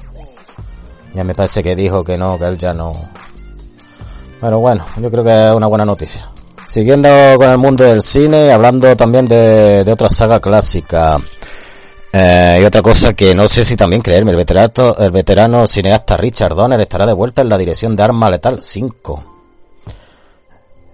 Ya 1.14 1.24
me 1.24 1.34
parece 1.34 1.62
que 1.62 1.74
dijo 1.74 2.04
que 2.04 2.16
no, 2.16 2.38
que 2.38 2.44
él 2.44 2.58
ya 2.58 2.72
no. 2.72 2.92
Pero 4.40 4.60
bueno, 4.60 4.84
yo 5.00 5.10
creo 5.10 5.24
que 5.24 5.48
es 5.48 5.52
una 5.54 5.66
buena 5.66 5.84
noticia. 5.84 6.30
Siguiendo 6.66 7.08
con 7.36 7.48
el 7.48 7.58
mundo 7.58 7.84
del 7.84 8.02
cine, 8.02 8.52
hablando 8.52 8.94
también 8.94 9.26
de, 9.26 9.84
de 9.84 9.92
otra 9.92 10.08
saga 10.08 10.38
clásica. 10.38 11.18
Eh, 12.12 12.58
y 12.62 12.64
otra 12.64 12.80
cosa 12.80 13.12
que 13.12 13.34
no 13.34 13.46
sé 13.48 13.64
si 13.64 13.76
también 13.76 14.00
creerme, 14.00 14.30
el 14.30 14.36
veterano, 14.36 14.94
el 14.98 15.10
veterano 15.10 15.66
cineasta 15.66 16.16
Richard 16.16 16.54
Donner 16.54 16.80
estará 16.80 17.06
de 17.06 17.12
vuelta 17.12 17.42
en 17.42 17.48
la 17.48 17.58
dirección 17.58 17.94
de 17.94 18.02
Arma 18.02 18.30
Letal 18.30 18.62
5. 18.62 19.24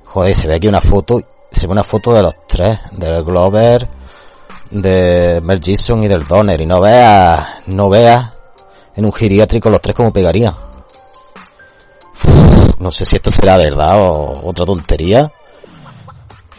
Joder, 0.05 0.35
se 0.35 0.49
ve 0.49 0.55
aquí 0.55 0.69
una 0.69 0.81
foto, 0.81 1.21
se 1.55 1.67
ve 1.67 1.73
una 1.73 1.85
foto 1.85 2.13
de 2.13 2.23
los 2.23 2.35
tres, 2.47 2.79
del 2.93 3.23
Glover, 3.23 3.89
de 4.71 5.41
Mel 5.43 5.61
Gibson 5.61 6.03
y 6.03 6.09
del 6.09 6.27
Donner, 6.27 6.61
y 6.61 6.67
no 6.67 6.81
veas, 6.81 7.47
no 7.67 7.89
veas 7.89 8.33
en 8.97 9.05
un 9.05 9.13
geriátrico 9.13 9.71
los 9.71 9.81
tres 9.81 9.95
como 9.95 10.13
pegaría. 10.13 10.55
no 12.79 12.93
sé 12.93 13.05
si 13.05 13.17
esto 13.17 13.31
será 13.31 13.57
verdad 13.57 14.01
o 14.01 14.49
otra 14.49 14.65
tontería. 14.65 15.31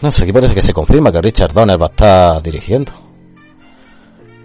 No 0.01 0.11
sé, 0.11 0.23
aquí 0.23 0.33
parece 0.33 0.53
que 0.53 0.61
se 0.61 0.73
confirma 0.73 1.11
que 1.11 1.21
Richard 1.21 1.53
Donner 1.53 1.81
va 1.81 1.87
a 1.87 1.89
estar 1.89 2.41
dirigiendo. 2.41 2.91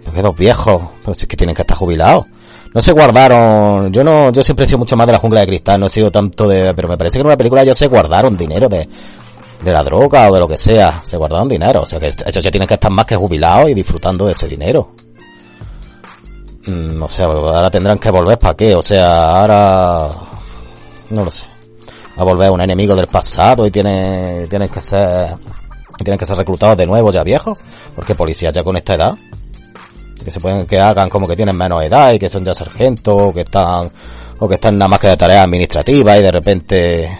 Porque 0.03 0.21
dos 0.21 0.35
viejos, 0.35 0.81
pero 1.03 1.13
si 1.13 1.23
es 1.23 1.27
que 1.27 1.37
tienen 1.37 1.55
que 1.55 1.61
estar 1.61 1.77
jubilados. 1.77 2.25
No 2.73 2.81
se 2.81 2.93
guardaron, 2.93 3.91
yo 3.91 4.03
no, 4.03 4.31
yo 4.31 4.41
siempre 4.43 4.63
he 4.63 4.67
sido 4.67 4.79
mucho 4.79 4.95
más 4.95 5.05
de 5.05 5.13
la 5.13 5.19
jungla 5.19 5.41
de 5.41 5.47
cristal, 5.47 5.79
no 5.79 5.87
he 5.87 5.89
sido 5.89 6.09
tanto 6.09 6.47
de, 6.47 6.73
pero 6.73 6.87
me 6.87 6.97
parece 6.97 7.17
que 7.17 7.21
en 7.21 7.27
una 7.27 7.35
película 7.35 7.63
ellos 7.63 7.77
se 7.77 7.87
guardaron 7.87 8.37
dinero 8.37 8.69
de, 8.69 8.87
de 9.63 9.71
la 9.71 9.83
droga 9.83 10.29
o 10.29 10.33
de 10.33 10.39
lo 10.39 10.47
que 10.47 10.57
sea, 10.57 11.01
se 11.03 11.17
guardaron 11.17 11.47
dinero, 11.47 11.81
o 11.81 11.85
sea 11.85 11.99
que 11.99 12.07
ellos 12.07 12.43
ya 12.43 12.51
tienen 12.51 12.67
que 12.67 12.75
estar 12.75 12.91
más 12.91 13.05
que 13.05 13.15
jubilados 13.15 13.69
y 13.69 13.73
disfrutando 13.73 14.25
de 14.25 14.33
ese 14.33 14.47
dinero. 14.47 14.93
No 16.67 17.05
mm, 17.05 17.09
sé, 17.09 17.23
ahora 17.23 17.69
tendrán 17.71 17.97
que 17.97 18.11
volver 18.11 18.37
para 18.37 18.55
qué, 18.55 18.75
o 18.75 18.81
sea, 18.81 19.41
ahora, 19.41 20.09
no 21.09 21.25
lo 21.25 21.31
sé 21.31 21.51
a 22.17 22.23
volver 22.23 22.51
un 22.51 22.61
enemigo 22.61 22.95
del 22.95 23.07
pasado 23.07 23.65
y 23.65 23.71
tiene, 23.71 24.47
tienen 24.47 24.69
que 24.69 24.81
ser, 24.81 25.35
tienen 26.03 26.17
que 26.17 26.25
ser 26.25 26.37
reclutados 26.37 26.77
de 26.77 26.85
nuevo 26.85 27.11
ya 27.11 27.23
viejos, 27.23 27.57
porque 27.95 28.15
policías 28.15 28.53
ya 28.53 28.63
con 28.63 28.77
esta 28.77 28.95
edad, 28.95 29.17
que 30.23 30.29
se 30.29 30.39
pueden, 30.39 30.65
que 30.67 30.79
hagan 30.79 31.09
como 31.09 31.27
que 31.27 31.35
tienen 31.35 31.55
menos 31.55 31.83
edad 31.83 32.11
y 32.13 32.19
que 32.19 32.29
son 32.29 32.45
ya 32.45 32.53
sargentos, 32.53 33.15
o 33.17 33.33
que 33.33 33.41
están, 33.41 33.91
o 34.39 34.47
que 34.47 34.55
están 34.55 34.77
nada 34.77 34.89
más 34.89 34.99
que 34.99 35.07
de 35.07 35.17
tareas 35.17 35.45
administrativas 35.45 36.17
y 36.17 36.21
de 36.21 36.31
repente, 36.31 37.19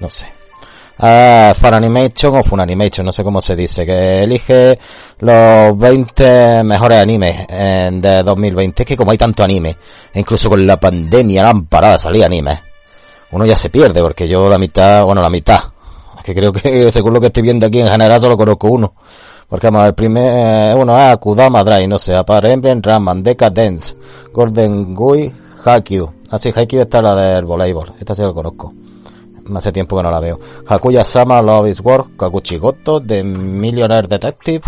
no 0.00 0.10
sé. 0.10 0.37
Ah, 0.98 1.54
Animation 1.62 2.36
o 2.36 2.42
Funimation, 2.42 3.06
no 3.06 3.12
sé 3.12 3.22
cómo 3.22 3.40
se 3.40 3.54
dice, 3.54 3.86
que 3.86 4.24
elige 4.24 4.78
los 5.20 5.78
20 5.78 6.64
mejores 6.64 6.98
animes 6.98 7.46
de 7.46 8.22
2020. 8.24 8.82
Es 8.82 8.86
que 8.86 8.96
como 8.96 9.12
hay 9.12 9.18
tanto 9.18 9.44
anime, 9.44 9.76
e 10.12 10.20
incluso 10.20 10.48
con 10.50 10.66
la 10.66 10.78
pandemia 10.78 11.42
no 11.42 11.48
han 11.50 11.66
parado 11.66 11.92
de 11.94 11.98
salir 12.00 12.24
animes 12.24 12.60
uno 13.30 13.44
ya 13.44 13.56
se 13.56 13.70
pierde, 13.70 14.00
porque 14.00 14.26
yo 14.26 14.48
la 14.48 14.58
mitad, 14.58 15.04
bueno, 15.04 15.20
la 15.20 15.30
mitad, 15.30 15.60
que 16.24 16.34
creo 16.34 16.52
que 16.52 16.90
según 16.92 17.14
lo 17.14 17.20
que 17.20 17.26
estoy 17.26 17.42
viendo 17.42 17.66
aquí 17.66 17.80
en 17.80 17.88
general 17.88 18.20
solo 18.20 18.36
conozco 18.36 18.68
uno. 18.68 18.94
Porque 19.48 19.68
vamos, 19.68 19.86
el 19.86 19.94
primer, 19.94 20.76
uno 20.76 20.98
es 20.98 21.14
Akudama 21.14 21.64
Drive, 21.64 21.88
no 21.88 21.98
sé, 21.98 22.14
Aparemben, 22.14 22.82
Raman, 22.82 23.22
Decadence, 23.22 23.94
Golden 24.30 24.94
Gui, 24.94 25.32
Haikyuu. 25.64 26.12
Así, 26.30 26.50
ah, 26.50 26.52
Haikyuu 26.60 26.82
está 26.82 27.00
la 27.00 27.14
del 27.14 27.46
voleibol, 27.46 27.94
esta 27.98 28.14
sí 28.14 28.22
la 28.22 28.32
conozco. 28.34 28.74
Hace 29.54 29.72
tiempo 29.72 29.96
que 29.96 30.02
no 30.02 30.10
la 30.10 30.20
veo. 30.20 30.38
Hakuya 30.66 31.04
Sama, 31.04 31.40
Love 31.40 31.70
is 31.70 31.80
War, 31.80 32.04
Kakuchi 32.16 32.58
Goto, 32.58 33.00
The 33.00 33.24
Millionaire 33.24 34.06
Detective, 34.06 34.62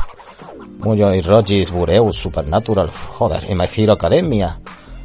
Muyo 0.79 1.13
y 1.13 1.21
Rogis 1.21 1.71
Bureus, 1.71 2.17
Supernatural, 2.17 2.91
joder, 2.91 3.45
y 3.49 3.55
My 3.55 3.69
Academia, 3.91 4.59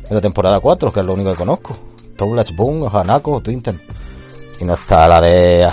en 0.08 0.16
la 0.16 0.22
temporada 0.22 0.60
4, 0.60 0.92
que 0.92 1.00
es 1.02 1.06
lo 1.06 1.14
único 1.14 1.32
que 1.32 1.38
conozco. 1.38 1.78
Toulets 2.16 2.56
Boom, 2.56 2.90
Hanako, 2.92 3.42
Twinten. 3.42 3.82
Y 4.60 4.64
no 4.64 4.74
está 4.74 5.08
la 5.08 5.20
de 5.20 5.70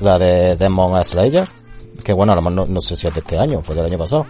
la 0.00 0.18
de 0.18 0.56
Demon 0.56 1.02
Slayer, 1.02 1.48
que 2.04 2.12
bueno, 2.12 2.34
no, 2.34 2.66
no 2.66 2.80
sé 2.80 2.96
si 2.96 3.06
es 3.06 3.14
de 3.14 3.20
este 3.20 3.38
año, 3.38 3.62
fue 3.62 3.74
del 3.74 3.86
año 3.86 3.98
pasado. 3.98 4.26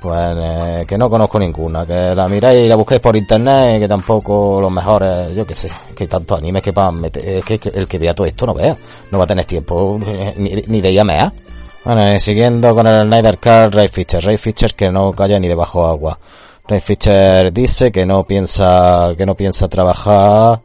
Pues 0.00 0.36
eh, 0.36 0.84
que 0.86 0.96
no 0.96 1.10
conozco 1.10 1.40
ninguna, 1.40 1.84
que 1.84 2.14
la 2.14 2.28
miráis 2.28 2.64
y 2.64 2.68
la 2.68 2.76
busquéis 2.76 3.00
por 3.00 3.16
internet 3.16 3.80
que 3.80 3.88
tampoco 3.88 4.60
los 4.60 4.70
mejores, 4.70 5.34
yo 5.34 5.44
que 5.44 5.54
sé, 5.54 5.68
que 5.94 6.06
tantos 6.06 6.38
animes 6.38 6.62
que 6.62 6.72
para 6.72 6.92
meter, 6.92 7.42
que, 7.42 7.58
que, 7.58 7.70
el 7.70 7.88
que 7.88 7.98
vea 7.98 8.14
todo 8.14 8.26
esto 8.26 8.46
no 8.46 8.54
vea, 8.54 8.76
no 9.10 9.18
va 9.18 9.24
a 9.24 9.26
tener 9.26 9.44
tiempo 9.44 9.98
eh, 10.06 10.64
ni, 10.68 10.80
de 10.80 10.94
llamear. 10.94 11.32
Bueno, 11.84 12.14
y 12.14 12.20
siguiendo 12.20 12.74
con 12.76 12.86
el 12.86 13.06
Snyder 13.06 13.38
Card, 13.38 13.74
Ray 13.74 13.88
Fisher, 13.88 14.24
Ray 14.24 14.36
Fisher 14.36 14.74
que 14.74 14.90
no 14.90 15.12
calla 15.12 15.40
ni 15.40 15.48
debajo 15.48 15.84
agua. 15.86 16.16
Ray 16.68 16.80
Fisher 16.80 17.52
dice 17.52 17.90
que 17.90 18.06
no 18.06 18.22
piensa, 18.24 19.14
que 19.16 19.26
no 19.26 19.34
piensa 19.34 19.68
trabajar 19.68 20.60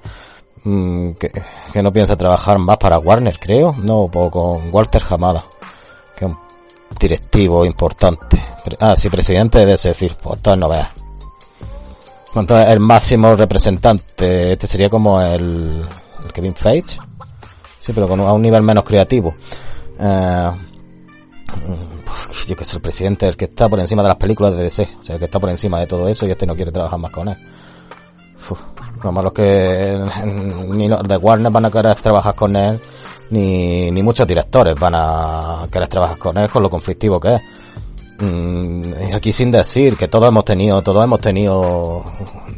mm, 0.63 1.11
que, 1.13 1.31
que, 1.71 1.81
no 1.81 1.91
piensa 1.91 2.15
trabajar 2.15 2.59
más 2.59 2.77
para 2.77 2.99
Warner, 2.99 3.39
creo, 3.39 3.75
no, 3.79 4.11
con 4.11 4.71
Walter 4.71 5.01
Hamada, 5.09 5.43
es 5.61 5.62
directivo 6.99 7.65
importante. 7.65 8.41
Ah, 8.79 8.95
sí, 8.95 9.09
presidente 9.09 9.65
de 9.65 9.77
Film, 9.77 10.15
pues 10.21 10.35
entonces 10.37 10.59
no 10.59 10.69
veas. 10.69 10.89
Entonces, 12.35 12.69
el 12.69 12.79
máximo 12.79 13.35
representante, 13.35 14.53
este 14.53 14.65
sería 14.67 14.89
como 14.89 15.21
el, 15.21 15.85
el 16.23 16.33
Kevin 16.33 16.55
Feige. 16.55 16.97
Sí, 17.79 17.91
pero 17.93 18.07
con, 18.07 18.19
a 18.21 18.33
un 18.33 18.41
nivel 18.41 18.63
menos 18.63 18.83
creativo. 18.83 19.35
Eh, 19.99 20.51
yo 22.47 22.55
que 22.55 22.65
soy 22.65 22.77
el 22.77 22.81
presidente, 22.81 23.27
el 23.27 23.37
que 23.37 23.45
está 23.45 23.69
por 23.69 23.79
encima 23.79 24.01
de 24.01 24.09
las 24.09 24.17
películas 24.17 24.55
de 24.55 24.63
DC, 24.63 24.89
o 24.99 25.03
sea, 25.03 25.15
el 25.15 25.19
que 25.19 25.25
está 25.25 25.39
por 25.39 25.49
encima 25.49 25.79
de 25.79 25.87
todo 25.87 26.07
eso 26.07 26.25
y 26.25 26.31
este 26.31 26.45
no 26.45 26.55
quiere 26.55 26.71
trabajar 26.71 26.99
más 26.99 27.11
con 27.11 27.29
él. 27.29 27.37
Uf, 28.49 28.59
lo 29.03 29.11
malo 29.11 29.29
es 29.29 29.33
que 29.33 29.99
ni 30.67 30.87
los 30.87 31.03
de 31.03 31.17
Warner 31.17 31.51
van 31.51 31.65
a 31.65 31.71
querer 31.71 31.95
trabajar 31.95 32.35
con 32.35 32.55
él, 32.55 32.79
ni, 33.29 33.91
ni 33.91 34.03
muchos 34.03 34.27
directores 34.27 34.75
van 34.75 34.93
a 34.95 35.67
querer 35.71 35.87
trabajar 35.87 36.17
con 36.17 36.37
él, 36.37 36.49
con 36.49 36.63
lo 36.63 36.69
conflictivo 36.69 37.19
que 37.19 37.35
es. 37.35 37.41
Mm, 38.19 39.15
aquí 39.15 39.31
sin 39.31 39.51
decir 39.51 39.97
que 39.97 40.07
todos 40.07 40.27
hemos 40.29 40.45
tenido, 40.45 40.81
todos 40.81 41.03
hemos 41.03 41.19
tenido, 41.19 42.03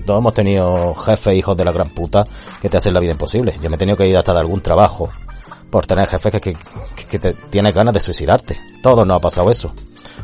todos 0.05 0.19
hemos 0.19 0.33
tenido 0.33 0.93
jefes, 0.95 1.35
hijos 1.35 1.55
de 1.55 1.65
la 1.65 1.71
gran 1.71 1.89
puta, 1.89 2.23
que 2.61 2.69
te 2.69 2.77
hacen 2.77 2.93
la 2.93 2.99
vida 2.99 3.13
imposible. 3.13 3.55
Yo 3.61 3.69
me 3.69 3.75
he 3.75 3.79
tenido 3.79 3.97
que 3.97 4.07
ir 4.07 4.17
hasta 4.17 4.33
de 4.33 4.39
algún 4.39 4.61
trabajo 4.61 5.09
por 5.69 5.85
tener 5.85 6.07
jefes 6.07 6.31
que, 6.33 6.39
que, 6.41 6.57
que 7.09 7.19
te 7.19 7.33
tiene 7.33 7.71
ganas 7.71 7.93
de 7.93 7.99
suicidarte. 7.99 8.57
Todos 8.83 9.07
nos 9.07 9.17
ha 9.17 9.21
pasado 9.21 9.49
eso. 9.49 9.73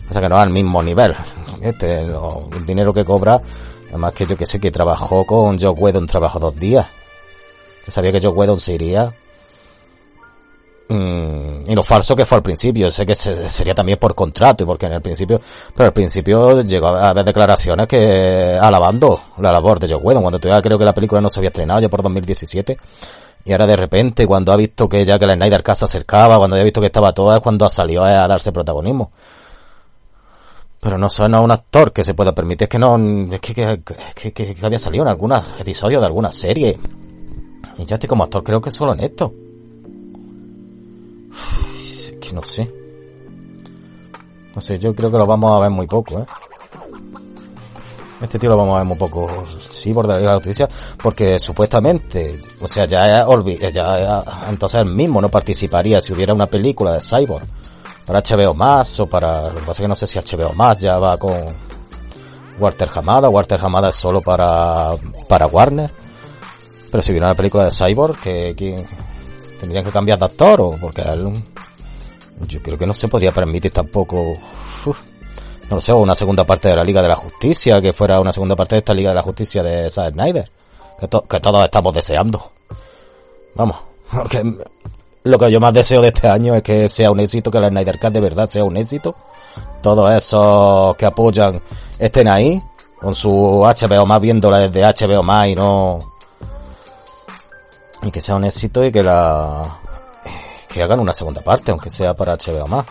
O 0.10 0.14
sea 0.14 0.22
que 0.22 0.30
no 0.30 0.38
al 0.38 0.50
mismo 0.50 0.84
nivel. 0.84 1.16
Este, 1.62 2.02
el 2.02 2.66
dinero 2.66 2.94
que 2.94 3.06
cobra, 3.06 3.42
además 3.90 4.14
que 4.14 4.26
yo 4.26 4.36
que 4.36 4.46
sé 4.46 4.60
que 4.60 4.72
trabajó 4.72 5.26
con 5.26 5.58
Joe 5.58 5.72
Whedon, 5.72 6.08
trabajó 6.08 6.40
dos 6.40 6.56
días. 6.56 6.88
Que 7.86 7.92
sabía 7.92 8.12
que 8.12 8.20
Joe 8.20 8.32
Whedon 8.32 8.60
se 8.60 8.74
iría 8.74 9.14
Mm, 10.94 11.70
y 11.72 11.74
lo 11.74 11.84
falso 11.84 12.18
que 12.18 12.26
fue 12.26 12.36
al 12.36 12.44
principio, 12.44 12.92
sé 12.92 13.06
que 13.06 13.16
sería 13.16 13.74
también 13.74 13.98
por 13.98 14.14
contrato 14.14 14.64
y 14.64 14.68
porque 14.68 14.88
en 14.88 14.92
el 14.92 15.02
principio, 15.02 15.40
pero 15.74 15.88
al 15.88 15.94
principio 15.94 16.62
llegó 16.64 16.88
a 16.88 17.12
haber 17.12 17.24
declaraciones 17.24 17.88
que 17.88 18.60
alabando 18.62 19.22
la 19.38 19.54
labor 19.54 19.80
de 19.80 19.88
Joe 19.88 20.02
Whedon, 20.02 20.22
cuando 20.22 20.38
todavía 20.38 20.62
creo 20.62 20.78
que 20.78 20.84
la 20.84 20.94
película 20.94 21.22
no 21.22 21.30
se 21.30 21.40
había 21.40 21.48
estrenado 21.48 21.80
ya 21.80 21.88
por 21.88 22.04
2017 22.04 22.76
y 23.46 23.52
ahora 23.54 23.68
de 23.68 23.78
repente 23.78 24.28
cuando 24.28 24.52
ha 24.52 24.58
visto 24.58 24.90
que 24.90 25.06
ya 25.06 25.18
que 25.18 25.26
la 25.26 25.36
Snyder 25.36 25.64
Casa 25.64 25.88
se 25.88 25.98
acercaba, 25.98 26.38
cuando 26.38 26.58
ha 26.58 26.64
visto 26.64 26.82
que 26.82 26.88
estaba 26.88 27.14
toda 27.14 27.38
es 27.38 27.42
cuando 27.42 27.66
ha 27.66 27.70
salido 27.70 28.04
a 28.04 28.28
darse 28.28 28.52
protagonismo. 28.52 29.12
Pero 30.82 30.98
no 30.98 31.10
suena 31.10 31.40
un 31.40 31.52
actor 31.52 31.94
que 31.94 32.04
se 32.04 32.16
pueda 32.16 32.36
permitir, 32.36 32.64
es 32.64 32.70
que 32.70 32.80
no, 32.80 32.98
es 33.32 33.40
que, 33.40 33.82
que, 34.14 34.34
que, 34.34 34.56
había 34.62 34.80
salido 34.80 35.06
en 35.06 35.10
algunos 35.10 35.42
episodios 35.58 36.02
de 36.02 36.08
alguna 36.08 36.34
serie. 36.34 36.78
Y 37.78 37.86
ya 37.86 37.96
estoy 37.96 38.10
como 38.10 38.26
actor 38.26 38.44
creo 38.44 38.60
que 38.60 38.72
solo 38.72 38.94
en 38.94 39.00
esto 39.00 39.34
no 42.34 42.44
sé. 42.44 42.72
No 44.56 44.62
sé, 44.62 44.78
yo 44.78 44.94
creo 44.94 45.12
que 45.12 45.18
lo 45.18 45.26
vamos 45.26 45.52
a 45.52 45.60
ver 45.60 45.70
muy 45.70 45.88
poco, 45.88 46.20
¿eh? 46.20 46.26
Este 48.22 48.38
tío 48.38 48.52
lo 48.52 48.58
vamos 48.58 48.76
a 48.76 48.80
ver 48.80 48.88
muy 48.88 48.98
poco, 48.98 49.46
sí, 49.70 49.94
por 49.94 50.08
la 50.08 50.36
Justicia, 50.36 50.70
porque 51.02 51.40
supuestamente, 51.40 52.40
o 52.62 52.68
sea, 52.68 52.86
ya, 52.86 53.28
ya 53.72 54.24
entonces 54.48 54.82
él 54.82 54.92
mismo 54.92 55.20
no 55.20 55.30
participaría 55.30 56.00
si 56.02 56.14
hubiera 56.14 56.32
una 56.32 56.46
película 56.46 56.94
de 56.94 57.02
Cyborg 57.02 57.48
para 58.06 58.22
HBO 58.22 58.54
más 58.54 59.00
o 59.00 59.08
para, 59.08 59.50
lo 59.50 59.56
que 59.56 59.62
pasa 59.62 59.72
es 59.72 59.80
que 59.80 59.88
no 59.88 59.96
sé 59.96 60.06
si 60.06 60.20
HBO 60.20 60.54
más 60.54 60.78
ya 60.78 61.00
va 61.00 61.18
con 61.18 61.34
Walter 62.60 62.90
Hamada, 62.94 63.28
Walter 63.28 63.60
Hamada 63.60 63.90
es 63.90 63.96
solo 63.96 64.22
para, 64.22 64.96
para 65.28 65.48
Warner, 65.48 65.92
pero 66.92 67.02
si 67.02 67.12
hubiera 67.12 67.26
una 67.28 67.36
película 67.36 67.66
de 67.66 67.72
Cyborg 67.72 68.20
que, 68.20 68.54
que 68.56 68.86
tendrían 69.60 69.84
que 69.84 69.92
cambiar 69.92 70.20
de 70.20 70.26
actor 70.26 70.62
o 70.62 70.72
porque 70.72 71.02
él, 71.02 71.34
yo 72.48 72.62
creo 72.62 72.78
que 72.78 72.86
no 72.86 72.94
se 72.94 73.08
podría 73.08 73.32
permitir 73.32 73.72
tampoco, 73.72 74.34
no 74.86 75.76
lo 75.76 75.82
sé, 75.82 75.94
una 75.94 76.16
segunda 76.16 76.46
parte 76.46 76.70
de 76.70 76.76
la 76.76 76.84
Liga 76.84 77.02
de 77.02 77.08
la 77.08 77.16
Justicia, 77.16 77.82
que 77.82 77.94
fuera 77.94 78.20
una 78.20 78.34
segunda 78.34 78.56
parte 78.56 78.76
de 78.76 78.80
esta 78.80 78.94
Liga 78.94 79.10
de 79.10 79.16
la 79.16 79.24
Justicia 79.24 79.64
de 79.64 79.90
Zack 79.90 80.14
Snyder, 80.14 80.52
que, 81.00 81.08
que 81.08 81.40
todos 81.40 81.64
estamos 81.64 81.94
deseando. 81.94 82.52
Vamos, 83.56 83.78
porque 84.12 84.44
lo 85.24 85.38
que 85.38 85.52
yo 85.52 85.60
más 85.60 85.74
deseo 85.74 86.02
de 86.02 86.08
este 86.08 86.28
año 86.28 86.56
es 86.56 86.64
que 86.64 86.90
sea 86.90 87.12
un 87.12 87.20
éxito, 87.20 87.52
que 87.52 87.60
la 87.60 87.70
Snyder 87.70 88.00
Cut 88.00 88.12
de 88.12 88.22
verdad 88.22 88.46
sea 88.46 88.64
un 88.64 88.78
éxito. 88.78 89.16
Todos 89.82 90.12
esos 90.16 90.96
que 90.96 91.06
apoyan 91.06 91.62
estén 92.00 92.28
ahí, 92.28 92.62
con 93.00 93.14
su 93.16 93.30
HBO 93.30 94.06
más 94.06 94.22
viéndola 94.22 94.60
desde 94.60 94.84
HBO 94.84 95.24
más 95.24 95.48
y 95.48 95.56
no... 95.56 96.12
Y 98.04 98.10
que 98.10 98.20
sea 98.20 98.36
un 98.36 98.46
éxito 98.46 98.84
y 98.84 98.92
que 98.92 99.04
la 99.04 99.81
que 100.74 100.82
hagan 100.82 101.00
una 101.00 101.14
segunda 101.14 101.42
parte, 101.42 101.72
aunque 101.72 101.90
sea 101.90 102.16
para 102.16 102.38
HBO 102.38 102.68
más. 102.68 102.86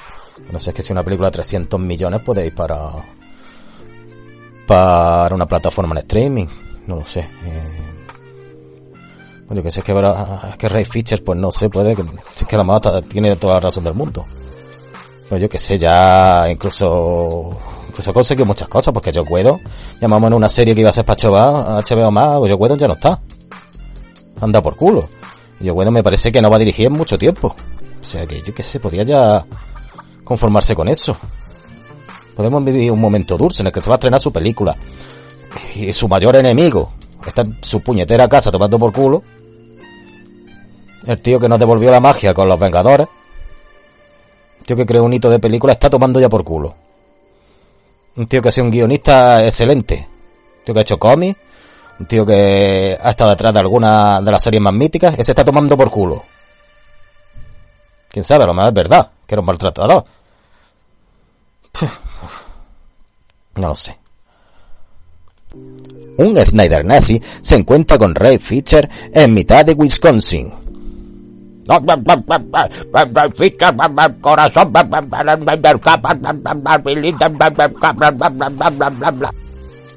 No 0.50 0.58
sé, 0.58 0.70
es 0.70 0.76
que 0.76 0.82
si 0.82 0.92
una 0.92 1.02
película 1.02 1.28
de 1.28 1.32
300 1.32 1.78
millones 1.80 2.22
puede 2.22 2.46
ir 2.46 2.54
para 2.54 2.90
para 4.66 5.34
una 5.34 5.46
plataforma 5.46 5.94
en 5.94 5.98
streaming, 5.98 6.46
no 6.86 6.96
lo 6.96 7.04
sé. 7.04 7.20
Eh, 7.20 7.90
bueno, 9.48 9.64
que 9.64 9.70
sé 9.72 9.82
que, 9.82 9.92
que 10.56 10.68
Ray 10.68 10.84
Fisher, 10.84 11.24
pues 11.24 11.36
no 11.36 11.50
sé, 11.50 11.68
puede 11.68 11.96
que, 11.96 12.04
si 12.34 12.44
es 12.44 12.46
que 12.46 12.56
la 12.56 12.62
mata 12.62 13.02
tiene 13.02 13.34
toda 13.34 13.54
la 13.54 13.60
razón 13.60 13.82
del 13.82 13.94
mundo. 13.94 14.24
Pero 15.28 15.40
yo 15.40 15.48
que 15.48 15.58
sé, 15.58 15.76
ya 15.76 16.46
incluso, 16.48 17.58
incluso 17.88 18.12
conseguido 18.12 18.46
muchas 18.46 18.68
cosas, 18.68 18.94
porque 18.94 19.10
yo 19.10 19.24
puedo, 19.24 19.58
llamamos 20.00 20.28
en 20.28 20.34
una 20.34 20.48
serie 20.48 20.72
que 20.72 20.82
iba 20.82 20.90
a 20.90 20.92
ser 20.92 21.04
para 21.04 21.20
HBO 21.20 22.10
más, 22.12 22.36
o 22.36 22.46
yo 22.46 22.56
puedo 22.56 22.76
ya 22.76 22.86
no 22.86 22.94
está. 22.94 23.20
Anda 24.40 24.62
por 24.62 24.76
culo. 24.76 25.08
Y 25.60 25.68
bueno, 25.70 25.90
me 25.90 26.02
parece 26.02 26.32
que 26.32 26.40
no 26.40 26.48
va 26.48 26.56
a 26.56 26.58
dirigir 26.58 26.86
en 26.86 26.94
mucho 26.94 27.18
tiempo. 27.18 27.54
O 28.00 28.04
sea 28.04 28.26
que 28.26 28.40
yo 28.40 28.54
qué 28.54 28.62
sé, 28.62 28.80
podía 28.80 29.02
ya 29.02 29.44
conformarse 30.24 30.74
con 30.74 30.88
eso. 30.88 31.16
Podemos 32.34 32.64
vivir 32.64 32.90
un 32.90 33.00
momento 33.00 33.36
dulce 33.36 33.62
en 33.62 33.66
el 33.66 33.72
que 33.72 33.82
se 33.82 33.90
va 33.90 33.96
a 33.96 33.98
estrenar 33.98 34.20
su 34.20 34.32
película. 34.32 34.76
Y 35.74 35.92
su 35.92 36.08
mayor 36.08 36.36
enemigo 36.36 36.92
está 37.26 37.42
en 37.42 37.58
su 37.62 37.80
puñetera 37.80 38.28
casa 38.28 38.50
tomando 38.50 38.78
por 38.78 38.92
culo. 38.92 39.22
El 41.06 41.20
tío 41.20 41.38
que 41.38 41.48
nos 41.48 41.58
devolvió 41.58 41.90
la 41.90 42.00
magia 42.00 42.32
con 42.32 42.48
los 42.48 42.58
Vengadores. 42.58 43.08
Un 44.60 44.64
tío 44.64 44.76
que 44.76 44.86
creó 44.86 45.04
un 45.04 45.12
hito 45.12 45.28
de 45.28 45.38
película 45.38 45.74
está 45.74 45.90
tomando 45.90 46.20
ya 46.20 46.28
por 46.28 46.44
culo. 46.44 46.74
Un 48.16 48.26
tío 48.26 48.40
que 48.40 48.48
ha 48.48 48.52
sido 48.52 48.64
un 48.64 48.70
guionista 48.70 49.44
excelente. 49.44 50.08
Un 50.58 50.64
tío 50.64 50.74
que 50.74 50.80
ha 50.80 50.82
hecho 50.82 50.98
cómics 50.98 51.38
un 52.00 52.06
tío 52.06 52.24
que 52.24 52.98
ha 53.00 53.10
estado 53.10 53.30
detrás 53.30 53.52
de 53.52 53.60
alguna 53.60 54.22
de 54.22 54.30
las 54.30 54.42
series 54.42 54.62
más 54.62 54.72
míticas, 54.72 55.14
ese 55.18 55.32
está 55.32 55.44
tomando 55.44 55.76
por 55.76 55.90
culo. 55.90 56.24
Quién 58.08 58.24
sabe, 58.24 58.44
a 58.44 58.46
lo 58.46 58.54
mejor 58.54 58.68
es 58.68 58.74
verdad, 58.74 59.10
que 59.26 59.34
era 59.34 59.40
un 59.40 59.46
maltratador. 59.46 60.04
No 63.56 63.68
lo 63.68 63.76
sé. 63.76 63.98
Un 66.16 66.36
Snyder 66.42 66.84
nazi 66.84 67.20
se 67.42 67.56
encuentra 67.56 67.98
con 67.98 68.14
Ray 68.14 68.38
Fisher 68.38 68.88
en 69.12 69.34
mitad 69.34 69.64
de 69.64 69.74
Wisconsin. 69.74 70.54
Corazón. 74.20 74.72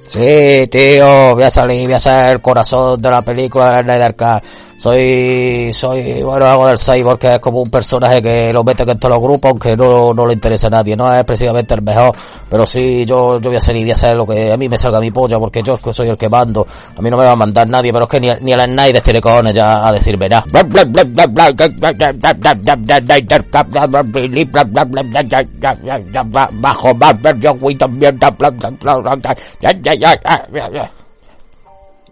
Sí, 0.05 0.67
tío, 0.69 1.33
voy 1.33 1.43
a 1.43 1.49
salir, 1.49 1.85
voy 1.85 1.93
a 1.93 1.99
ser 1.99 2.35
el 2.35 2.41
corazón 2.41 3.01
de 3.01 3.09
la 3.09 3.21
película 3.21 3.71
de 3.71 3.71
la 3.71 3.81
Snyder. 3.81 4.15
Soy, 4.77 5.71
soy, 5.71 6.21
bueno, 6.23 6.45
hago 6.45 6.67
del 6.67 6.77
Cyborg 6.77 7.19
que 7.19 7.33
es 7.33 7.39
como 7.39 7.61
un 7.61 7.69
personaje 7.69 8.21
que 8.21 8.51
lo 8.51 8.63
mete 8.63 8.83
en 8.83 8.99
todos 8.99 9.15
los 9.15 9.23
grupos, 9.23 9.51
aunque 9.51 9.77
no, 9.77 10.13
no 10.13 10.25
le 10.25 10.33
interesa 10.33 10.67
a 10.67 10.71
nadie. 10.71 10.95
No 10.95 11.13
es 11.13 11.23
precisamente 11.23 11.73
el 11.73 11.81
mejor, 11.81 12.15
pero 12.49 12.65
sí, 12.65 13.05
yo, 13.05 13.39
yo 13.39 13.49
voy 13.49 13.57
a 13.57 13.61
salir, 13.61 13.83
voy 13.83 13.91
a 13.91 13.93
hacer 13.93 14.17
lo 14.17 14.25
que 14.27 14.51
a 14.51 14.57
mí 14.57 14.67
me 14.67 14.77
salga 14.77 14.99
mi 14.99 15.11
polla, 15.11 15.39
porque 15.39 15.61
yo 15.63 15.75
soy 15.91 16.09
el 16.09 16.17
que 16.17 16.29
mando. 16.29 16.65
A 16.97 17.01
mí 17.01 17.09
no 17.09 17.17
me 17.17 17.23
va 17.23 17.31
a 17.31 17.35
mandar 17.35 17.67
nadie, 17.67 17.93
pero 17.93 18.05
es 18.05 18.09
que 18.09 18.19
ni, 18.19 18.29
ni 18.41 18.51
el 18.51 18.61
Snyder 18.61 19.01
tiene 19.01 19.21
cojones 19.21 19.53
ya 19.55 19.87
a 19.87 19.91
decirme 19.91 20.27
nada. 20.27 20.43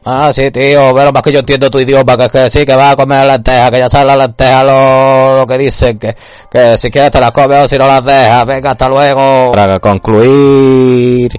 Ah, 0.04 0.32
sí, 0.34 0.50
tío, 0.50 0.96
pero 0.96 1.12
más 1.12 1.22
que 1.22 1.32
yo 1.32 1.40
entiendo 1.40 1.70
tu 1.70 1.80
idioma, 1.80 2.18
que, 2.18 2.28
que 2.28 2.50
sí, 2.50 2.66
que 2.66 2.74
va 2.74 2.92
a 2.92 2.96
comer 2.96 3.20
la 3.20 3.34
lenteja, 3.34 3.70
que 3.70 3.78
ya 3.78 3.88
sabe 3.88 4.06
la 4.06 4.16
lenteja 4.16 4.64
lo, 4.64 5.38
lo 5.38 5.46
que 5.46 5.58
dicen, 5.60 6.00
que, 6.00 6.16
que 6.50 6.76
si 6.78 6.90
quieres 6.90 7.12
te 7.12 7.20
las 7.20 7.32
comes 7.32 7.66
o 7.66 7.68
si 7.68 7.78
no 7.78 7.86
las 7.86 8.04
dejas, 8.04 8.46
venga, 8.48 8.72
hasta 8.72 8.90
luego. 8.90 9.52
Para 9.52 9.80
concluir, 9.80 11.32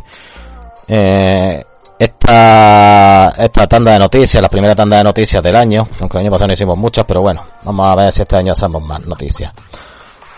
eh, 0.87 1.65
esta, 1.99 3.31
esta 3.37 3.67
tanda 3.67 3.93
de 3.95 3.99
noticias, 3.99 4.41
la 4.41 4.49
primera 4.49 4.77
tanda 4.77 4.99
de 4.99 5.05
noticias 5.05 5.43
del 5.43 5.57
año, 5.57 5.89
aunque 5.99 6.19
el 6.19 6.23
año 6.23 6.31
pasado 6.31 6.47
no 6.47 6.53
hicimos 6.53 6.77
muchas, 6.79 7.05
pero 7.05 7.21
bueno, 7.21 7.45
vamos 7.65 7.87
a 7.89 7.97
ver 7.97 8.13
si 8.13 8.23
este 8.23 8.37
año 8.37 8.53
hacemos 8.53 8.81
más 8.81 9.01
noticias. 9.05 9.53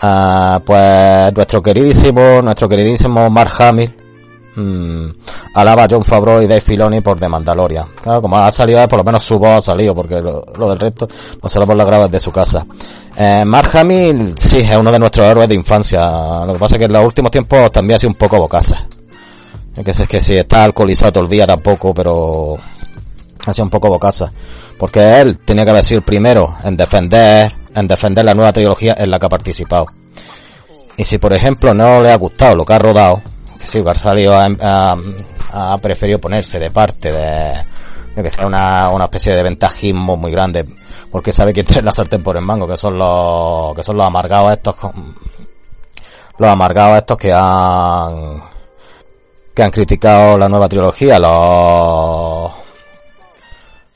Ah, 0.01 0.59
pues 0.65 1.31
nuestro 1.33 1.61
queridísimo, 1.61 2.41
nuestro 2.41 2.67
queridísimo 2.67 3.29
Mark 3.29 3.51
Hamill, 3.59 3.95
mm, 4.55 5.09
alaba 5.53 5.83
a 5.83 5.87
John 5.89 6.03
Favreau 6.03 6.41
y 6.41 6.47
Dave 6.47 6.61
Filoni 6.61 7.01
por 7.01 7.19
The 7.19 7.27
Mandalorian. 7.27 7.87
Claro, 8.01 8.21
como 8.21 8.37
ha 8.37 8.49
salido, 8.51 8.87
por 8.87 8.99
lo 8.99 9.03
menos 9.03 9.23
su 9.23 9.37
voz 9.37 9.57
ha 9.57 9.61
salido, 9.61 9.93
porque 9.93 10.21
lo, 10.21 10.69
del 10.69 10.79
resto 10.79 11.07
no 11.41 11.49
se 11.49 11.59
lo 11.59 11.67
por 11.67 11.75
la 11.75 11.85
graba 11.85 12.07
de 12.07 12.19
su 12.19 12.31
casa. 12.31 12.65
Eh, 13.15 13.43
Mark 13.45 13.69
Hamill, 13.77 14.33
sí, 14.37 14.57
es 14.57 14.75
uno 14.75 14.91
de 14.91 14.99
nuestros 14.99 15.25
héroes 15.25 15.47
de 15.47 15.55
infancia. 15.55 16.45
Lo 16.45 16.53
que 16.53 16.59
pasa 16.59 16.75
es 16.75 16.79
que 16.79 16.85
en 16.85 16.93
los 16.93 17.03
últimos 17.03 17.31
tiempos 17.31 17.71
también 17.71 17.95
ha 17.95 17.99
sido 17.99 18.09
un 18.09 18.17
poco 18.17 18.37
bocasa. 18.37 18.87
Que, 19.83 19.91
es 19.91 20.07
que 20.07 20.21
si 20.21 20.35
está 20.35 20.63
alcoholizado 20.63 21.11
todo 21.13 21.23
el 21.25 21.29
día 21.29 21.45
tampoco, 21.45 21.93
pero 21.93 22.57
ha 23.45 23.53
sido 23.53 23.65
un 23.65 23.69
poco 23.69 23.89
bocasa. 23.89 24.31
Porque 24.77 25.19
él 25.19 25.39
tenía 25.39 25.63
que 25.63 25.71
haber 25.71 25.83
sido 25.83 25.99
el 25.99 26.05
primero 26.05 26.55
en 26.63 26.77
defender, 26.77 27.53
en 27.73 27.87
defender 27.87 28.25
la 28.25 28.33
nueva 28.33 28.53
trilogía 28.53 28.95
en 28.97 29.11
la 29.11 29.19
que 29.19 29.25
ha 29.25 29.29
participado. 29.29 29.87
Y 30.97 31.03
si 31.03 31.17
por 31.17 31.33
ejemplo 31.33 31.73
no 31.73 32.01
le 32.01 32.11
ha 32.11 32.17
gustado 32.17 32.55
lo 32.55 32.65
que 32.65 32.73
ha 32.73 32.79
rodado, 32.79 33.21
sí, 33.65 33.83
ha 33.85 33.93
salido 33.95 34.33
ha, 34.37 35.77
preferido 35.81 36.19
ponerse 36.19 36.59
de 36.59 36.71
parte 36.71 37.11
de, 37.11 37.65
que 38.15 38.31
sea 38.31 38.45
una, 38.45 38.89
una 38.89 39.05
especie 39.05 39.35
de 39.35 39.43
ventajismo 39.43 40.15
muy 40.15 40.31
grande, 40.31 40.65
porque 41.11 41.33
sabe 41.33 41.53
que 41.53 41.63
tiene 41.63 41.83
la 41.83 41.91
sartén 41.91 42.23
por 42.23 42.37
el 42.37 42.43
mango, 42.43 42.67
que 42.67 42.77
son 42.77 42.97
los, 42.97 43.75
que 43.75 43.83
son 43.83 43.97
los 43.97 44.05
amargados 44.05 44.51
estos, 44.53 44.75
los 46.37 46.49
amargados 46.49 46.97
estos 46.97 47.17
que 47.17 47.33
han, 47.33 48.43
que 49.53 49.63
han 49.63 49.71
criticado 49.71 50.37
la 50.37 50.49
nueva 50.49 50.69
trilogía, 50.69 51.19
los, 51.19 52.51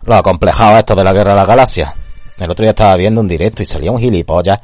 los 0.03 0.17
acomplejados 0.17 0.79
estos 0.79 0.97
de 0.97 1.03
la 1.03 1.13
guerra 1.13 1.31
de 1.31 1.39
la 1.39 1.45
galaxia. 1.45 1.95
El 2.37 2.49
otro 2.49 2.63
día 2.63 2.71
estaba 2.71 2.95
viendo 2.95 3.19
un 3.19 3.27
directo 3.27 3.61
y 3.61 3.65
salía 3.65 3.91
un 3.91 3.99
gilipollas 3.99 4.59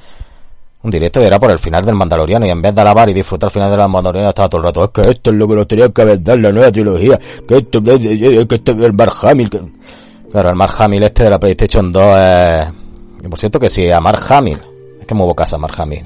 un 0.86 0.92
directo 0.92 1.20
era 1.20 1.40
por 1.40 1.50
el 1.50 1.58
final 1.58 1.84
del 1.84 1.96
Mandaloriano 1.96 2.46
y 2.46 2.52
en 2.52 2.62
vez 2.62 2.76
de 2.76 2.82
alabar 2.82 3.10
y 3.10 3.14
disfrutar 3.14 3.48
el 3.48 3.54
final 3.54 3.72
del 3.72 3.80
Mandaloriano 3.90 4.30
estaba 4.30 4.48
todo 4.48 4.62
el 4.62 4.68
rato, 4.68 4.84
es 4.84 4.90
que 4.92 5.10
esto 5.10 5.32
es 5.32 5.36
lo 5.36 5.48
que 5.48 5.56
nos 5.56 5.68
tenía 5.68 5.90
que 5.90 6.06
vender 6.06 6.40
la 6.40 6.52
nueva 6.52 6.72
trilogía, 6.72 7.20
que 7.48 7.58
esto 7.58 7.80
es 7.84 8.00
que 8.46 8.56
este 8.56 8.72
el 8.72 8.94
Mark 8.94 9.14
Hamill, 9.24 9.50
claro, 10.32 10.50
el 10.50 10.56
Mark 10.56 10.76
Hamill 10.78 11.04
este 11.04 11.24
de 11.24 11.30
la 11.32 11.40
PlayStation 11.40 11.92
2 11.92 12.04
es, 12.18 12.68
y 13.24 13.28
por 13.28 13.40
cierto 13.40 13.60
que 13.60 13.70
si 13.70 13.90
a 13.90 14.00
Mark 14.00 14.22
Hamill, 14.30 14.60
es 15.02 15.08
que 15.08 15.16
muevo 15.16 15.34
casa 15.34 15.58
Mark 15.58 15.74
Hamill. 15.80 16.06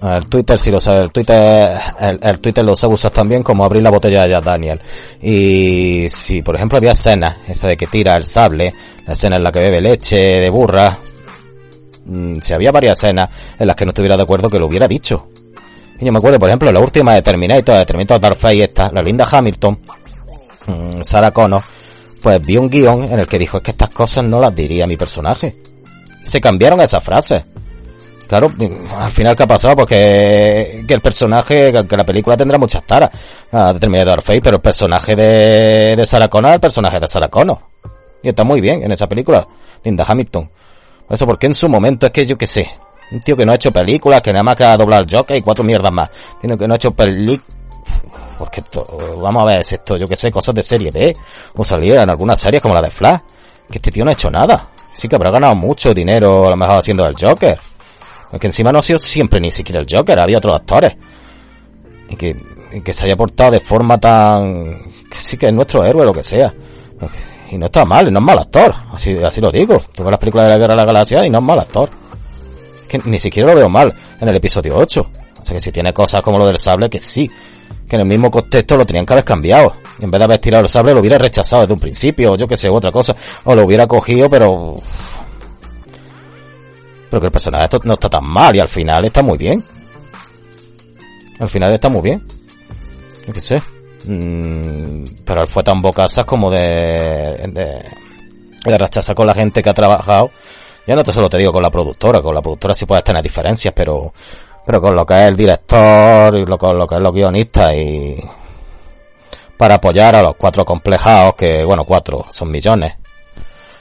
El 0.00 0.26
Twitter 0.26 0.56
si 0.58 0.70
lo 0.70 0.80
sabe, 0.80 1.04
el 1.04 1.10
Twitter, 1.10 1.70
el, 1.98 2.38
Twitter 2.38 2.64
lo 2.64 2.76
sabe 2.76 2.94
usar 2.94 3.10
también 3.10 3.42
como 3.42 3.64
abrir 3.64 3.82
la 3.82 3.90
botella 3.90 4.28
de 4.28 4.40
Daniel. 4.40 4.80
Y 5.20 6.06
si 6.08 6.42
por 6.42 6.54
ejemplo 6.54 6.78
había 6.78 6.92
escena, 6.92 7.38
esa 7.48 7.66
de 7.66 7.76
que 7.76 7.88
tira 7.88 8.14
el 8.14 8.22
sable, 8.22 8.72
la 9.06 9.14
escena 9.14 9.38
en 9.38 9.42
la 9.42 9.50
que 9.50 9.58
bebe 9.58 9.80
leche 9.80 10.16
de 10.16 10.50
burra, 10.50 10.98
Mm, 12.08 12.38
si 12.40 12.54
había 12.54 12.72
varias 12.72 12.98
escenas 12.98 13.28
en 13.58 13.66
las 13.66 13.76
que 13.76 13.84
no 13.84 13.90
estuviera 13.90 14.16
de 14.16 14.22
acuerdo 14.22 14.48
que 14.48 14.58
lo 14.58 14.66
hubiera 14.66 14.88
dicho. 14.88 15.28
Y 16.00 16.06
yo 16.06 16.12
me 16.12 16.18
acuerdo, 16.18 16.38
por 16.38 16.48
ejemplo, 16.48 16.72
la 16.72 16.80
última 16.80 17.14
de 17.14 17.22
Terminator, 17.22 17.76
de 17.76 17.84
Terminator 17.84 18.20
Dark 18.20 18.36
Fate 18.36 18.64
esta, 18.64 18.90
la 18.92 19.02
linda 19.02 19.26
Hamilton, 19.30 19.78
mm, 20.66 21.02
Sarah 21.02 21.32
Connor, 21.32 21.62
pues 22.22 22.40
vi 22.40 22.56
un 22.56 22.70
guion 22.70 23.02
en 23.02 23.18
el 23.18 23.26
que 23.26 23.38
dijo 23.38 23.58
es 23.58 23.62
que 23.62 23.72
estas 23.72 23.90
cosas 23.90 24.24
no 24.24 24.40
las 24.40 24.54
diría 24.54 24.86
mi 24.86 24.96
personaje. 24.96 25.56
Se 26.24 26.40
cambiaron 26.40 26.80
esas 26.80 27.02
frases. 27.02 27.44
Claro, 28.26 28.48
mm, 28.48 28.92
al 28.96 29.10
final 29.10 29.36
¿qué 29.36 29.42
ha 29.42 29.46
pasado? 29.46 29.76
Pues 29.76 29.88
que, 29.88 30.84
el 30.88 31.00
personaje, 31.00 31.72
que 31.86 31.96
la 31.96 32.04
película 32.04 32.36
tendrá 32.36 32.58
muchas 32.58 32.84
taras, 32.86 33.10
de 33.50 33.80
Terminator 33.80 34.22
Fate, 34.22 34.40
pero 34.40 34.56
el 34.56 34.62
personaje 34.62 35.14
de, 35.14 35.94
de 35.96 36.06
Sarah 36.06 36.28
Connor 36.28 36.54
el 36.54 36.60
personaje 36.60 37.00
de 37.00 37.06
Sarah 37.06 37.28
Connor. 37.28 37.58
Y 38.22 38.28
está 38.30 38.44
muy 38.44 38.60
bien 38.60 38.82
en 38.82 38.92
esa 38.92 39.06
película, 39.06 39.46
Linda 39.84 40.04
Hamilton. 40.06 40.50
Eso 41.08 41.26
porque 41.26 41.46
en 41.46 41.54
su 41.54 41.68
momento 41.68 42.06
es 42.06 42.12
que 42.12 42.26
yo 42.26 42.36
que 42.36 42.46
sé, 42.46 42.70
un 43.10 43.20
tío 43.20 43.36
que 43.36 43.46
no 43.46 43.52
ha 43.52 43.54
hecho 43.54 43.72
películas, 43.72 44.20
que 44.20 44.32
nada 44.32 44.42
más 44.42 44.56
que 44.56 44.64
ha 44.64 44.76
doblado 44.76 45.02
el 45.02 45.10
Joker 45.10 45.36
y 45.36 45.42
cuatro 45.42 45.64
mierdas 45.64 45.92
más. 45.92 46.10
Tiene 46.40 46.56
que 46.56 46.68
no 46.68 46.74
ha 46.74 46.76
hecho 46.76 46.92
películas. 46.92 47.56
Porque 48.38 48.60
esto, 48.60 49.16
vamos 49.20 49.42
a 49.42 49.46
ver, 49.46 49.60
es 49.60 49.72
esto, 49.72 49.96
yo 49.96 50.06
que 50.06 50.14
sé, 50.14 50.30
cosas 50.30 50.54
de 50.54 50.62
serie 50.62 50.90
B. 50.90 51.16
O 51.56 51.64
salía 51.64 52.02
en 52.02 52.10
algunas 52.10 52.38
series 52.38 52.62
como 52.62 52.74
la 52.74 52.82
de 52.82 52.90
Flash. 52.90 53.20
Que 53.70 53.78
este 53.78 53.90
tío 53.90 54.04
no 54.04 54.10
ha 54.10 54.12
hecho 54.12 54.30
nada. 54.30 54.68
Sí 54.92 55.08
que 55.08 55.16
habrá 55.16 55.30
ganado 55.30 55.54
mucho 55.54 55.92
dinero 55.92 56.46
a 56.46 56.50
lo 56.50 56.56
mejor 56.56 56.76
haciendo 56.76 57.06
el 57.06 57.14
Joker. 57.18 57.58
Porque 58.30 58.46
encima 58.46 58.70
no 58.70 58.78
ha 58.78 58.82
sido 58.82 58.98
siempre 58.98 59.40
ni 59.40 59.50
siquiera 59.50 59.80
el 59.80 59.86
Joker, 59.90 60.18
había 60.20 60.38
otros 60.38 60.54
actores. 60.54 60.94
Y 62.10 62.16
que, 62.16 62.36
y 62.72 62.80
que 62.80 62.92
se 62.92 63.06
haya 63.06 63.16
portado 63.16 63.52
de 63.52 63.60
forma 63.60 63.98
tan... 63.98 64.92
Que 65.10 65.16
sí 65.16 65.36
que 65.36 65.46
es 65.46 65.52
nuestro 65.52 65.84
héroe, 65.84 66.04
lo 66.04 66.12
que 66.12 66.22
sea. 66.22 66.52
Y 67.50 67.58
no 67.58 67.66
está 67.66 67.84
mal, 67.84 68.12
no 68.12 68.18
es 68.18 68.24
mal 68.24 68.38
actor. 68.38 68.74
Así, 68.92 69.16
así 69.22 69.40
lo 69.40 69.50
digo. 69.50 69.80
Tú 69.94 70.02
ves 70.02 70.10
las 70.10 70.18
películas 70.18 70.46
de 70.46 70.50
la 70.50 70.58
Guerra 70.58 70.74
de 70.74 70.76
la 70.76 70.84
Galaxia 70.84 71.24
y 71.24 71.30
no 71.30 71.38
es 71.38 71.44
mal 71.44 71.58
actor. 71.58 71.90
que 72.88 72.98
ni 73.04 73.18
siquiera 73.18 73.48
lo 73.48 73.56
veo 73.56 73.68
mal 73.68 73.94
en 74.20 74.28
el 74.28 74.36
episodio 74.36 74.76
8. 74.76 75.10
O 75.40 75.44
sea 75.44 75.54
que 75.54 75.60
si 75.60 75.72
tiene 75.72 75.92
cosas 75.92 76.20
como 76.20 76.38
lo 76.38 76.46
del 76.46 76.58
sable, 76.58 76.90
que 76.90 77.00
sí. 77.00 77.30
Que 77.88 77.96
en 77.96 78.02
el 78.02 78.08
mismo 78.08 78.30
contexto 78.30 78.76
lo 78.76 78.84
tenían 78.84 79.06
que 79.06 79.14
haber 79.14 79.24
cambiado. 79.24 79.74
En 80.00 80.10
vez 80.10 80.18
de 80.18 80.24
haber 80.24 80.38
tirado 80.38 80.64
el 80.64 80.68
sable, 80.68 80.92
lo 80.92 81.00
hubiera 81.00 81.16
rechazado 81.16 81.62
desde 81.62 81.74
un 81.74 81.80
principio, 81.80 82.32
o 82.32 82.36
yo 82.36 82.46
que 82.46 82.56
sé, 82.56 82.68
otra 82.68 82.92
cosa. 82.92 83.16
O 83.44 83.54
lo 83.54 83.64
hubiera 83.64 83.86
cogido, 83.86 84.28
pero... 84.28 84.76
Pero 87.10 87.20
que 87.20 87.26
el 87.26 87.32
personaje 87.32 87.78
no 87.84 87.94
está 87.94 88.10
tan 88.10 88.24
mal 88.24 88.54
y 88.54 88.58
al 88.58 88.68
final 88.68 89.06
está 89.06 89.22
muy 89.22 89.38
bien. 89.38 89.64
Al 91.38 91.48
final 91.48 91.72
está 91.72 91.88
muy 91.88 92.02
bien. 92.02 92.26
Yo 93.26 93.32
qué 93.32 93.40
sé. 93.40 93.62
Mm, 94.08 95.04
pero 95.22 95.42
él 95.42 95.48
fue 95.48 95.62
tan 95.62 95.82
bocazas 95.82 96.24
como 96.24 96.50
de, 96.50 97.36
de, 97.52 97.84
de 98.64 98.78
rechazar 98.78 99.14
con 99.14 99.26
la 99.26 99.34
gente 99.34 99.62
que 99.62 99.68
ha 99.68 99.74
trabajado. 99.74 100.30
Ya 100.86 100.96
no 100.96 101.02
te 101.02 101.12
solo 101.12 101.28
te 101.28 101.36
digo 101.36 101.52
con 101.52 101.62
la 101.62 101.70
productora, 101.70 102.22
con 102.22 102.34
la 102.34 102.40
productora 102.40 102.74
sí 102.74 102.86
puedes 102.86 103.04
tener 103.04 103.22
diferencias, 103.22 103.74
pero, 103.76 104.14
pero 104.64 104.80
con 104.80 104.96
lo 104.96 105.04
que 105.04 105.12
es 105.12 105.20
el 105.28 105.36
director 105.36 106.38
y 106.38 106.46
lo, 106.46 106.56
con 106.56 106.78
lo 106.78 106.86
que 106.86 106.94
es 106.94 107.00
los 107.02 107.12
guionistas 107.12 107.74
y 107.74 108.16
para 109.58 109.74
apoyar 109.74 110.16
a 110.16 110.22
los 110.22 110.36
cuatro 110.36 110.64
complejados, 110.64 111.34
que 111.34 111.62
bueno, 111.64 111.84
cuatro, 111.84 112.24
son 112.32 112.50
millones. 112.50 112.94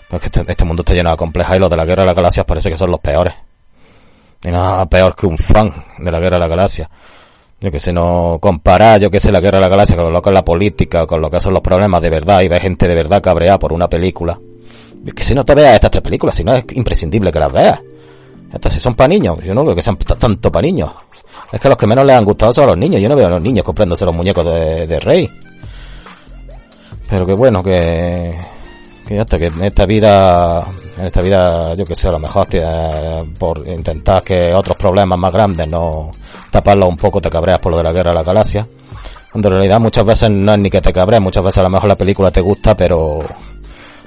Porque 0.09 0.25
este, 0.25 0.43
este 0.45 0.65
mundo 0.65 0.81
está 0.81 0.93
lleno 0.93 1.11
de 1.11 1.15
complejos 1.15 1.55
y 1.55 1.59
los 1.59 1.69
de 1.69 1.77
la 1.77 1.85
Guerra 1.85 2.03
de 2.03 2.07
las 2.07 2.15
Galaxias 2.15 2.45
parece 2.45 2.69
que 2.69 2.75
son 2.75 2.91
los 2.91 2.99
peores. 2.99 3.33
Y 4.43 4.49
nada 4.49 4.85
peor 4.87 5.15
que 5.15 5.25
un 5.25 5.37
fan 5.37 5.85
de 5.99 6.11
la 6.11 6.19
Guerra 6.19 6.35
de 6.35 6.41
la 6.41 6.47
Galaxia 6.49 6.89
yo 7.59 7.71
que 7.71 7.79
sé, 7.79 7.91
no 7.91 8.37
comparar, 8.39 8.99
yo 8.99 9.09
que 9.09 9.19
sé, 9.19 9.31
la 9.31 9.39
guerra 9.39 9.57
de 9.57 9.63
la 9.63 9.69
galaxia 9.69 9.95
con 9.95 10.13
lo 10.13 10.21
que 10.21 10.29
es 10.29 10.33
la 10.33 10.45
política, 10.45 11.07
con 11.07 11.21
lo 11.21 11.29
que 11.29 11.39
son 11.39 11.53
los 11.53 11.61
problemas 11.61 12.01
de 12.01 12.09
verdad 12.09 12.41
y 12.41 12.47
ve 12.47 12.59
gente 12.59 12.87
de 12.87 12.93
verdad 12.93 13.21
cabreada 13.21 13.57
por 13.57 13.73
una 13.73 13.89
película. 13.89 14.39
Yo 15.03 15.13
que 15.13 15.23
si 15.23 15.33
no 15.33 15.43
te 15.43 15.55
veas 15.55 15.75
estas 15.75 15.91
tres 15.91 16.03
películas, 16.03 16.35
si 16.35 16.43
no 16.43 16.53
es 16.53 16.65
imprescindible 16.73 17.31
que 17.31 17.39
las 17.39 17.51
veas. 17.51 17.79
Estas 18.53 18.73
si 18.73 18.79
son 18.79 18.95
para 18.95 19.09
niños, 19.09 19.39
yo 19.43 19.53
no 19.53 19.63
creo 19.63 19.75
que 19.75 19.81
sean 19.81 19.97
tanto 19.97 20.51
para 20.51 20.65
niños. 20.65 20.91
Es 21.51 21.59
que 21.59 21.67
los 21.67 21.77
que 21.77 21.87
menos 21.87 22.05
les 22.05 22.15
han 22.15 22.25
gustado 22.25 22.53
son 22.53 22.67
los 22.67 22.77
niños, 22.77 23.01
yo 23.01 23.09
no 23.09 23.15
veo 23.15 23.27
a 23.27 23.31
los 23.31 23.41
niños 23.41 23.65
comprándose 23.65 24.05
los 24.05 24.15
muñecos 24.15 24.45
de, 24.45 24.87
de 24.87 24.99
Rey. 24.99 25.29
Pero 27.09 27.25
que 27.25 27.33
bueno, 27.33 27.63
que, 27.63 28.35
que 29.07 29.19
hasta 29.19 29.37
que 29.37 29.47
en 29.47 29.63
esta 29.63 29.85
vida, 29.85 30.65
en 30.97 31.05
esta 31.05 31.21
vida, 31.21 31.75
yo 31.75 31.85
que 31.85 31.95
sé, 31.95 32.07
a 32.07 32.11
lo 32.11 32.19
mejor 32.19 32.47
por 33.37 33.67
intentar 33.67 34.23
que 34.23 34.53
otros 34.53 34.77
problemas 34.77 35.17
más 35.17 35.31
grandes 35.31 35.67
no 35.67 36.11
taparlos 36.49 36.89
un 36.89 36.97
poco 36.97 37.21
te 37.21 37.29
cabreas 37.29 37.59
por 37.59 37.71
lo 37.71 37.77
de 37.77 37.83
la 37.83 37.91
guerra 37.91 38.11
de 38.11 38.17
la 38.17 38.23
galaxia. 38.23 38.67
Cuando 39.31 39.49
en 39.49 39.55
realidad 39.55 39.79
muchas 39.79 40.05
veces 40.05 40.31
no 40.31 40.53
es 40.53 40.59
ni 40.59 40.69
que 40.69 40.81
te 40.81 40.93
cabrees, 40.93 41.21
muchas 41.21 41.43
veces 41.43 41.59
a 41.59 41.63
lo 41.63 41.69
mejor 41.69 41.89
la 41.89 41.97
película 41.97 42.31
te 42.31 42.41
gusta, 42.41 42.75
pero 42.75 43.19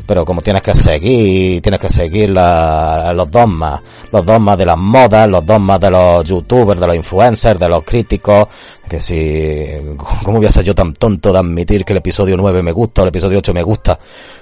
pero 0.06 0.24
como 0.24 0.40
tienes 0.40 0.62
que 0.62 0.74
seguir, 0.74 1.62
tienes 1.62 1.80
que 1.80 1.88
seguir 1.88 2.30
la, 2.30 3.12
los 3.14 3.30
dogmas, 3.30 3.80
los 4.10 4.24
dogmas 4.24 4.58
de 4.58 4.66
las 4.66 4.76
modas, 4.76 5.28
los 5.28 5.44
dogmas 5.44 5.80
de 5.80 5.90
los 5.90 6.24
youtubers, 6.24 6.80
de 6.80 6.86
los 6.86 6.96
influencers, 6.96 7.60
de 7.60 7.68
los 7.68 7.84
críticos, 7.84 8.48
que 8.88 9.00
si, 9.00 9.96
¿cómo 10.24 10.38
voy 10.38 10.46
a 10.46 10.50
ser 10.50 10.64
yo 10.64 10.74
tan 10.74 10.92
tonto 10.92 11.32
de 11.32 11.38
admitir 11.38 11.84
que 11.84 11.92
el 11.92 11.98
episodio 11.98 12.36
9 12.36 12.62
me 12.62 12.72
gusta 12.72 13.02
o 13.02 13.04
el 13.04 13.08
episodio 13.10 13.38
8 13.38 13.54
me 13.54 13.62
gusta, 13.62 13.98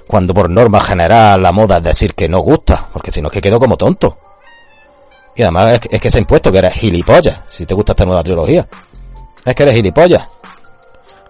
cuando 0.07 0.33
por 0.33 0.49
norma 0.49 0.79
general 0.79 1.41
la 1.41 1.51
moda 1.51 1.77
es 1.77 1.83
decir 1.83 2.13
que 2.13 2.27
no 2.27 2.39
gusta, 2.39 2.89
porque 2.91 3.11
si 3.11 3.21
no 3.21 3.27
es 3.27 3.33
que 3.33 3.41
quedo 3.41 3.59
como 3.59 3.77
tonto. 3.77 4.17
Y 5.35 5.43
además 5.43 5.79
es, 5.89 6.01
que 6.01 6.09
se 6.09 6.17
ha 6.17 6.21
impuesto 6.21 6.51
que 6.51 6.57
eres 6.57 6.73
gilipollas, 6.73 7.41
si 7.45 7.65
te 7.65 7.73
gusta 7.73 7.93
esta 7.93 8.05
nueva 8.05 8.23
trilogía. 8.23 8.67
Es 9.45 9.55
que 9.55 9.63
eres 9.63 9.75
gilipollas. 9.75 10.27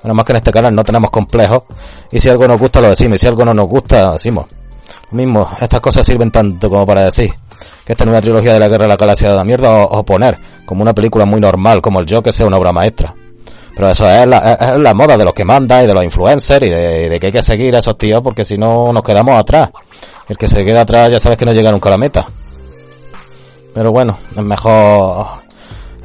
Nada 0.04 0.24
que 0.24 0.32
en 0.32 0.38
este 0.38 0.52
canal 0.52 0.74
no 0.74 0.84
tenemos 0.84 1.10
complejos. 1.10 1.64
Y 2.12 2.20
si 2.20 2.30
algo 2.30 2.48
nos 2.48 2.60
gusta, 2.60 2.82
lo 2.82 2.90
decimos. 2.90 3.18
Y 3.18 3.20
si 3.20 3.28
algo 3.28 3.44
no 3.46 3.54
nos 3.54 3.68
gusta, 3.68 4.14
decimos. 4.14 4.46
Lo 5.12 5.18
mismo, 5.18 5.50
estas 5.60 5.80
cosas 5.82 6.06
sirven 6.06 6.32
tanto 6.32 6.70
como 6.70 6.86
para 6.86 7.06
decir 7.06 7.32
que 7.86 7.94
esta 7.94 8.06
nueva 8.06 8.22
trilogía 8.22 8.54
de 8.54 8.60
la 8.60 8.68
guerra 8.68 8.84
de 8.84 8.90
la 8.90 8.96
galaxia 8.96 9.34
de 9.34 9.44
mierda 9.44 9.76
o, 9.76 10.04
poner 10.04 10.38
como 10.66 10.82
una 10.82 10.94
película 10.94 11.26
muy 11.26 11.42
normal 11.42 11.82
como 11.82 12.00
el 12.00 12.06
Joker 12.10 12.32
sea 12.32 12.46
una 12.46 12.58
obra 12.58 12.72
maestra. 12.72 13.14
Pero 13.76 13.90
eso 13.90 14.10
es 14.10 14.28
la, 14.28 14.94
moda 14.94 15.18
de 15.18 15.24
los 15.26 15.34
que 15.34 15.46
mandan 15.46 15.84
y 15.84 15.88
de 15.88 15.94
los 15.94 16.04
influencers 16.04 16.66
y 16.66 16.70
de, 16.70 17.10
de, 17.10 17.20
que 17.20 17.28
hay 17.28 17.32
que 17.32 17.44
seguir 17.44 17.76
a 17.76 17.80
esos 17.80 17.98
tíos 17.98 18.22
porque 18.22 18.46
si 18.46 18.58
no 18.58 18.92
nos 18.94 19.04
quedamos 19.04 19.40
atrás. 19.40 19.70
El 20.28 20.38
que 20.38 20.48
se 20.48 20.64
queda 20.64 20.82
atrás 20.82 21.12
ya 21.12 21.20
sabes 21.20 21.38
que 21.38 21.46
no 21.46 21.54
llega 21.54 21.72
nunca 21.72 21.90
a 21.90 21.92
la 21.92 21.98
meta. 21.98 22.28
Pero 23.74 23.92
bueno, 23.92 24.18
es 24.36 24.44
mejor, 24.44 25.26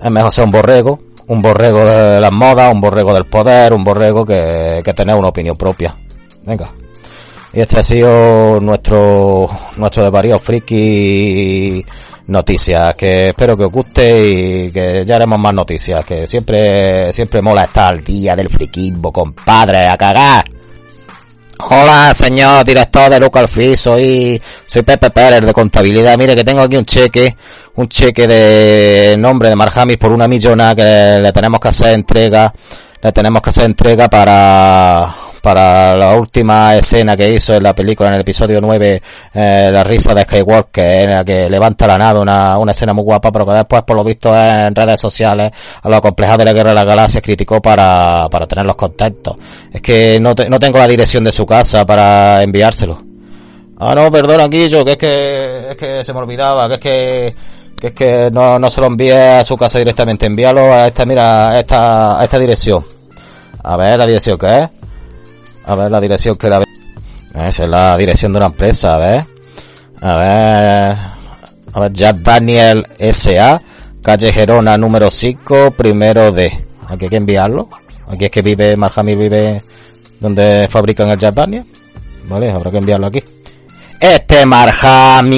es 0.02 0.10
mejor 0.10 0.32
ser 0.32 0.44
un 0.44 0.50
borrego 0.50 1.00
un 1.26 1.42
borrego 1.42 1.84
de 1.84 2.20
las 2.20 2.32
modas, 2.32 2.72
un 2.72 2.80
borrego 2.80 3.14
del 3.14 3.24
poder, 3.26 3.72
un 3.72 3.84
borrego 3.84 4.24
que, 4.24 4.82
que 4.84 5.02
una 5.02 5.28
opinión 5.28 5.56
propia. 5.56 5.94
Venga. 6.44 6.70
Y 7.52 7.60
este 7.60 7.78
ha 7.78 7.82
sido 7.82 8.60
nuestro, 8.60 9.48
nuestro 9.76 10.02
desvarío 10.02 10.38
friki 10.38 11.84
noticias, 12.26 12.94
que 12.96 13.28
espero 13.28 13.56
que 13.56 13.64
os 13.64 13.70
guste 13.70 14.66
y 14.66 14.72
que 14.72 15.04
ya 15.04 15.16
haremos 15.16 15.38
más 15.38 15.54
noticias, 15.54 16.04
que 16.04 16.26
siempre, 16.26 17.12
siempre 17.12 17.42
mola 17.42 17.64
estar 17.64 17.94
al 17.94 18.02
día 18.02 18.34
del 18.34 18.50
friquismo, 18.50 19.12
compadre, 19.12 19.86
a 19.86 19.96
cagar. 19.96 20.44
Hola, 21.58 22.12
señor 22.12 22.64
director 22.64 23.08
de 23.10 23.20
Local 23.20 23.46
Free, 23.46 23.76
soy, 23.76 24.40
soy 24.66 24.82
Pepe 24.82 25.10
Pérez 25.10 25.40
de 25.40 25.52
contabilidad. 25.52 26.18
Mire 26.18 26.34
que 26.34 26.42
tengo 26.42 26.62
aquí 26.62 26.76
un 26.76 26.84
cheque, 26.84 27.36
un 27.76 27.88
cheque 27.88 28.26
de 28.26 29.16
nombre 29.16 29.50
de 29.50 29.56
Marjamis 29.56 29.96
por 29.96 30.10
una 30.10 30.26
millona 30.26 30.74
que 30.74 31.20
le 31.22 31.32
tenemos 31.32 31.60
que 31.60 31.68
hacer 31.68 31.94
entrega, 31.94 32.52
le 33.00 33.12
tenemos 33.12 33.40
que 33.40 33.50
hacer 33.50 33.66
entrega 33.66 34.08
para, 34.08 35.14
para 35.44 35.94
la 35.94 36.16
última 36.16 36.74
escena 36.74 37.14
que 37.18 37.30
hizo 37.34 37.54
en 37.54 37.62
la 37.62 37.74
película, 37.74 38.08
en 38.08 38.14
el 38.14 38.22
episodio 38.22 38.62
9, 38.62 39.02
eh, 39.34 39.68
la 39.70 39.84
risa 39.84 40.14
de 40.14 40.22
Skywalker, 40.22 41.02
en 41.02 41.10
la 41.10 41.22
que 41.22 41.50
levanta 41.50 41.86
la 41.86 41.98
nave, 41.98 42.20
una, 42.20 42.56
una 42.56 42.72
escena 42.72 42.94
muy 42.94 43.04
guapa, 43.04 43.30
pero 43.30 43.44
que 43.44 43.52
después, 43.52 43.82
por 43.82 43.94
lo 43.94 44.02
visto, 44.02 44.34
en 44.34 44.74
redes 44.74 44.98
sociales, 44.98 45.52
a 45.82 45.88
los 45.90 46.00
complejos 46.00 46.38
de 46.38 46.46
la 46.46 46.54
Guerra 46.54 46.70
de 46.70 46.76
las 46.76 46.86
Galaxias 46.86 47.22
criticó 47.22 47.60
para, 47.60 48.26
para 48.30 48.46
tenerlos 48.46 48.74
contentos. 48.74 49.36
Es 49.70 49.82
que 49.82 50.18
no, 50.18 50.32
no 50.48 50.58
tengo 50.58 50.78
la 50.78 50.88
dirección 50.88 51.22
de 51.22 51.30
su 51.30 51.44
casa 51.44 51.84
para 51.84 52.42
enviárselo. 52.42 53.02
Ah, 53.78 53.94
no, 53.94 54.10
perdona, 54.10 54.48
Guillo, 54.48 54.82
que 54.82 54.92
es 54.92 54.96
que, 54.96 55.70
es 55.72 55.76
que 55.76 56.04
se 56.04 56.14
me 56.14 56.20
olvidaba, 56.20 56.68
que 56.68 56.74
es 56.74 56.80
que, 56.80 57.34
que 57.78 57.86
es 57.88 57.92
que 57.92 58.30
no, 58.32 58.58
no 58.58 58.70
se 58.70 58.80
lo 58.80 58.86
envíe 58.86 59.12
a 59.12 59.44
su 59.44 59.58
casa 59.58 59.76
directamente, 59.76 60.24
envíalo 60.24 60.72
a 60.72 60.86
esta, 60.86 61.04
mira, 61.04 61.50
a 61.50 61.60
esta, 61.60 62.18
a 62.18 62.24
esta 62.24 62.38
dirección. 62.38 62.82
A 63.62 63.76
ver, 63.76 63.98
la 63.98 64.06
dirección 64.06 64.36
que 64.36 64.46
es. 64.46 64.70
A 65.66 65.74
ver 65.74 65.90
la 65.90 66.00
dirección 66.00 66.36
que 66.36 66.48
la 66.48 66.62
Esa 67.34 67.64
es 67.64 67.68
la 67.68 67.96
dirección 67.96 68.32
de 68.32 68.38
una 68.38 68.46
empresa, 68.46 68.94
a 68.94 68.98
ver. 68.98 69.26
A 70.00 70.16
ver. 70.16 70.96
A 71.72 71.80
ver, 71.80 71.92
Jack 71.92 72.16
Daniel 72.18 72.86
S.A. 72.98 73.60
Calle 74.02 74.32
Gerona 74.32 74.76
número 74.76 75.10
5, 75.10 75.70
primero 75.72 76.30
D. 76.30 76.52
Aquí 76.88 77.06
hay 77.06 77.10
que 77.10 77.16
enviarlo. 77.16 77.68
Aquí 78.08 78.26
es 78.26 78.30
que 78.30 78.42
vive, 78.42 78.76
Marjamil 78.76 79.16
vive 79.16 79.62
donde 80.20 80.68
fabrican 80.68 81.08
el 81.10 81.18
Jack 81.18 81.34
Daniel. 81.34 81.64
Vale, 82.28 82.50
habrá 82.50 82.70
que 82.70 82.78
enviarlo 82.78 83.06
aquí. 83.06 83.22
Este 83.98 84.44
Marjamil. 84.46 85.34